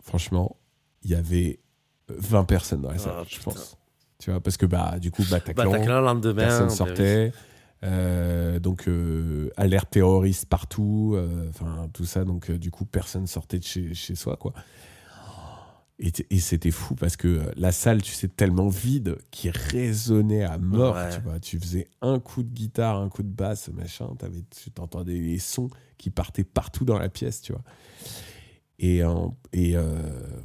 [0.00, 0.56] Franchement,
[1.02, 1.60] il y avait
[2.08, 3.50] 20 personnes dans la salle, Ah, je putain.
[3.50, 3.76] pense.
[4.18, 6.34] Tu vois, parce que, bah, du coup, Bataclan, Bataclan, le lendemain.
[6.46, 7.34] personne sortait.
[7.82, 8.88] euh, donc
[9.58, 11.18] alerte terroriste partout,
[11.50, 14.54] enfin tout ça, donc du coup personne sortait de chez, chez soi quoi.
[16.00, 20.58] Et, c'était fou parce que euh, la salle, tu sais, tellement vide, qui résonnait à
[20.58, 20.96] mort.
[20.96, 21.10] Ouais.
[21.10, 21.38] Tu, vois.
[21.38, 25.38] tu faisais un coup de guitare, un coup de basse, machin, t'avais, tu t'entendais les
[25.38, 27.62] sons qui partaient partout dans la pièce, tu vois.
[28.80, 29.94] Et, en, et euh,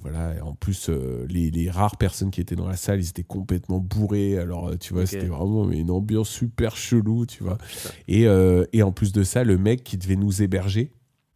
[0.01, 3.23] voilà, en plus, euh, les, les rares personnes qui étaient dans la salle, ils étaient
[3.23, 4.37] complètement bourrés.
[4.37, 7.57] Alors, tu vois, c'était vraiment mais une ambiance super chelou, tu vois.
[8.07, 10.91] Et, euh, et en plus de ça, le mec qui devait nous héberger,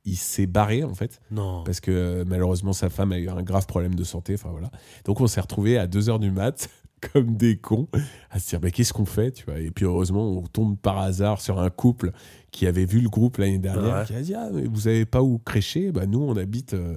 [0.06, 1.64] il s'est barré, en fait Non.
[1.64, 4.34] parce que euh, malheureusement sa femme a eu un grave problème de santé.
[4.36, 4.70] Enfin voilà.
[5.06, 6.70] Donc on s'est retrouvé à 2h du mat
[7.14, 7.88] comme des cons
[8.32, 9.60] à se dire mais qu'est-ce qu'on fait tu vois?
[9.60, 12.12] Et puis heureusement on tombe par hasard sur un couple
[12.51, 14.06] qui avait vu le groupe l'année dernière Ouais.
[14.06, 16.95] qui a dit ah mais vous avez pas où crécher Bah nous on habite euh,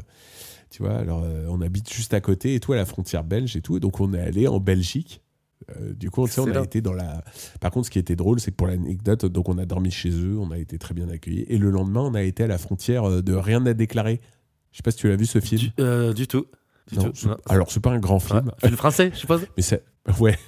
[0.71, 3.57] tu vois alors euh, on habite juste à côté et tout à la frontière belge
[3.57, 3.79] et tout.
[3.81, 5.23] Donc on est allé en Belgique.
[5.75, 7.25] Euh, du coup, on a été dans la.
[7.61, 10.11] Par contre, ce qui était drôle, c'est que pour l'anecdote, donc on a dormi chez
[10.11, 11.45] eux, on a été très bien accueillis.
[11.49, 14.21] Et le lendemain, on a été à la frontière euh, de Rien à déclarer.
[14.73, 15.61] Je sais pas si tu l'as vu ce film.
[15.61, 16.47] Du, euh, du tout.
[16.93, 17.29] Du Non, tout.
[17.29, 17.37] Non.
[17.49, 18.53] Alors, c'est pas un grand film, Ouais.
[18.69, 19.83] Film français, je suppose mais c'est
[20.21, 20.39] ouais,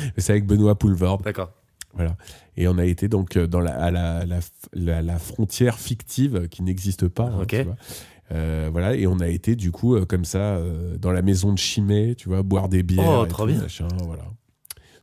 [0.00, 1.18] mais c'est avec Benoît Poulvord.
[1.22, 1.50] D'accord.
[1.94, 2.16] Voilà.
[2.56, 4.38] Et on a été donc dans la, à la, la,
[4.74, 7.24] la- la frontière fictive qui n'existe pas.
[7.24, 7.48] hein, Ok.
[7.48, 7.76] tu vois.
[8.30, 11.50] Euh, voilà, et on a été du coup euh, comme ça euh, dans la maison
[11.52, 13.08] de Chimay, tu vois, boire des bières.
[13.22, 13.62] Oh, trop tout, bien.
[13.62, 14.24] machin, voilà.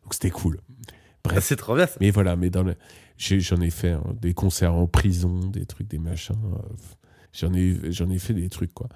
[0.05, 0.59] Donc c'était cool.
[0.89, 0.93] Ah,
[1.25, 1.43] Bref.
[1.43, 1.97] C'est trop bien ça.
[1.99, 2.75] Mais voilà, mais dans le...
[3.17, 6.35] j'ai- j'en ai fait hein, des concerts en prison, des trucs, des machins.
[6.53, 6.57] euh,
[7.37, 8.87] J'en ai, j'en ai fait des trucs, quoi.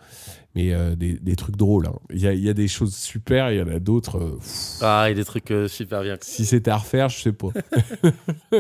[0.56, 1.88] Mais euh, des, des trucs drôles.
[1.88, 1.96] hein.
[2.10, 4.18] Il y, a, y a des choses super, il y en a d'autres.
[4.18, 4.40] euh,
[4.80, 6.16] Ah, il y a des trucs euh, super bien.
[6.22, 7.50] si c'était à refaire, je sais pas.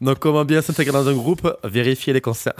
[0.00, 1.48] Donc, comment bien s'intégrer dans un groupe?
[1.64, 2.52] Vérifier les concerts.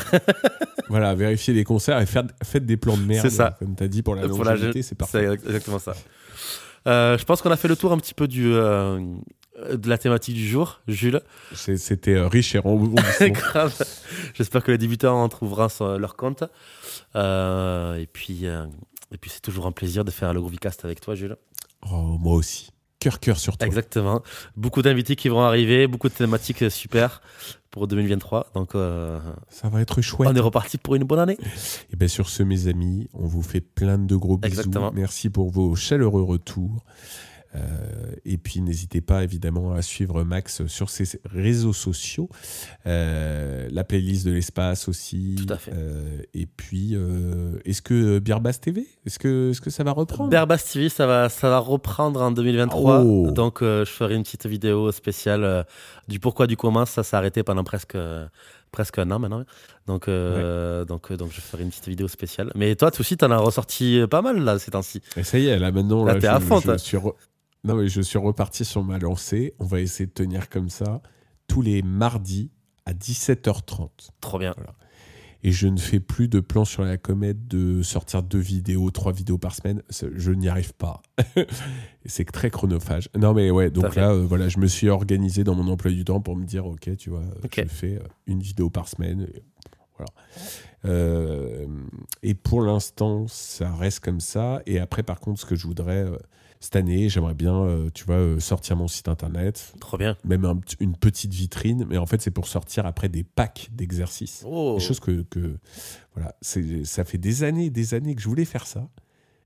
[0.89, 3.23] voilà, vérifier les concerts et faire, faites des plans de merde.
[3.29, 3.57] C'est ça.
[3.59, 5.27] Comme tu as dit pour la Pour longévité, c'est parfait.
[5.27, 5.95] C'est exactement ça.
[6.87, 8.99] Euh, je pense qu'on a fait le tour un petit peu du, euh,
[9.72, 11.20] de la thématique du jour, Jules.
[11.55, 13.28] C'était euh, riche et remboursant.
[13.28, 13.74] Grave.
[14.35, 15.68] J'espère que les débutants en trouveront
[15.99, 16.45] leur compte.
[17.14, 21.37] Et puis, et puis c'est toujours un plaisir de faire le Groovycast avec toi, Jules.
[21.91, 22.70] oh, moi aussi.
[22.99, 23.66] Cœur, cœur sur toi.
[23.66, 24.22] Exactement.
[24.57, 27.22] Beaucoup d'invités qui vont arriver, beaucoup de thématiques super
[27.71, 28.51] pour 2023.
[28.55, 29.18] Donc, euh,
[29.49, 30.29] Ça va être chouette.
[30.31, 31.39] on est reparti pour une bonne année.
[31.93, 34.53] Et bien sur ce, mes amis, on vous fait plein de gros bisous.
[34.61, 34.91] Exactement.
[34.93, 36.85] Merci pour vos chaleureux retours.
[37.57, 42.29] Euh, et puis n'hésitez pas évidemment à suivre Max sur ses réseaux sociaux,
[42.87, 45.37] Euh, la playlist de l'espace aussi.
[45.47, 45.73] Tout à fait.
[45.75, 46.97] Euh, et puis,
[47.65, 50.31] est-ce que Birbas TV, est-ce que, est-ce que ça va reprendre?
[50.31, 53.01] Berbas TV, ça va, ça va reprendre en 2023.
[53.05, 53.31] Oh.
[53.33, 55.67] Donc, je ferai une petite vidéo spéciale
[56.09, 56.87] du pourquoi, du comment.
[56.87, 57.97] Ça s'est arrêté pendant presque,
[58.73, 59.45] presque un an maintenant.
[59.87, 62.53] Donc, euh, donc, donc, je ferai une petite vidéo spéciale.
[62.55, 65.01] Mais toi, toi aussi, t'en as ressorti pas mal là ces temps-ci.
[65.17, 66.79] Et ça y est, là maintenant, Là, là, je, à fond, je toi.
[66.79, 67.15] suis re-
[67.65, 69.55] non, mais je suis reparti sur ma lancée.
[69.59, 71.03] On va essayer de tenir comme ça
[71.47, 72.51] tous les mardis
[72.87, 73.89] à 17h30.
[74.21, 74.55] Trop bien.
[75.43, 79.13] et je ne fais plus de plans sur la comète de sortir deux vidéos, trois
[79.13, 79.83] vidéos par semaine.
[79.91, 81.03] Je n'y arrive pas.
[82.07, 83.09] C'est très chronophage.
[83.17, 86.05] Non, mais ouais, donc là, euh, voilà, je me suis organisé dans mon emploi du
[86.05, 89.23] temps pour me dire, ok, tu vois, je fais euh, une vidéo par semaine.
[89.23, 89.43] et
[89.97, 90.13] voilà.
[90.87, 91.67] Euh,
[92.23, 94.63] et pour l'instant, ça reste comme ça.
[94.67, 96.17] Et après, par contre, ce que je voudrais euh,
[96.61, 100.17] cette année, j'aimerais bien, euh, tu vois, euh, sortir mon site internet, Trop bien.
[100.25, 101.87] même un une petite vitrine.
[101.89, 104.45] Mais en fait, c'est pour sortir après des packs d'exercices.
[104.47, 104.77] Oh.
[104.79, 105.59] Des choses que, que
[106.15, 108.89] voilà, ça fait des années et des années que je voulais faire ça.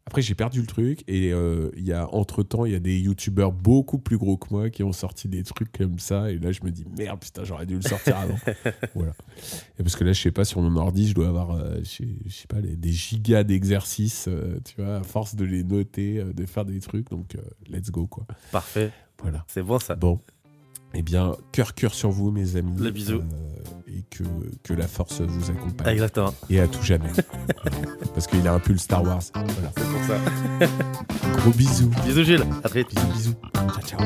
[0.06, 2.78] Après, j'ai perdu le truc et euh, il y a entre temps, il y a
[2.80, 6.30] des youtubeurs beaucoup plus gros que moi qui ont sorti des trucs comme ça.
[6.30, 8.36] Et là, je me dis merde, putain, j'aurais dû le sortir avant.
[8.94, 9.12] voilà.
[9.78, 11.88] Et parce que là, je sais pas, sur mon ordi, je dois avoir, euh, je
[11.88, 15.64] sais- je sais pas, les- des gigas d'exercices, euh, tu vois, à force de les
[15.64, 17.08] noter, de faire des trucs.
[17.10, 17.36] Donc,
[17.70, 18.26] let's go, quoi.
[18.52, 18.90] Parfait.
[19.22, 19.44] Voilà.
[19.48, 19.94] C'est bon ça.
[19.94, 20.20] Bon.
[20.94, 22.90] Eh bien, cœur, cœur sur vous, mes amis.
[22.90, 23.16] Bisou.
[23.16, 23.22] Euh,
[23.88, 24.24] et que,
[24.62, 25.92] que la force vous accompagne.
[25.92, 26.34] Exactement.
[26.50, 27.10] Et à tout jamais.
[28.14, 29.22] Parce qu'il a un pull Star Wars.
[29.34, 29.72] Voilà.
[29.76, 30.18] C'est pour ça.
[31.38, 31.90] Gros bisous.
[32.04, 32.44] Bisous, Jules.
[32.62, 32.94] À très vite.
[32.94, 33.34] Bisous, bisous.
[33.54, 33.98] Ciao, ciao.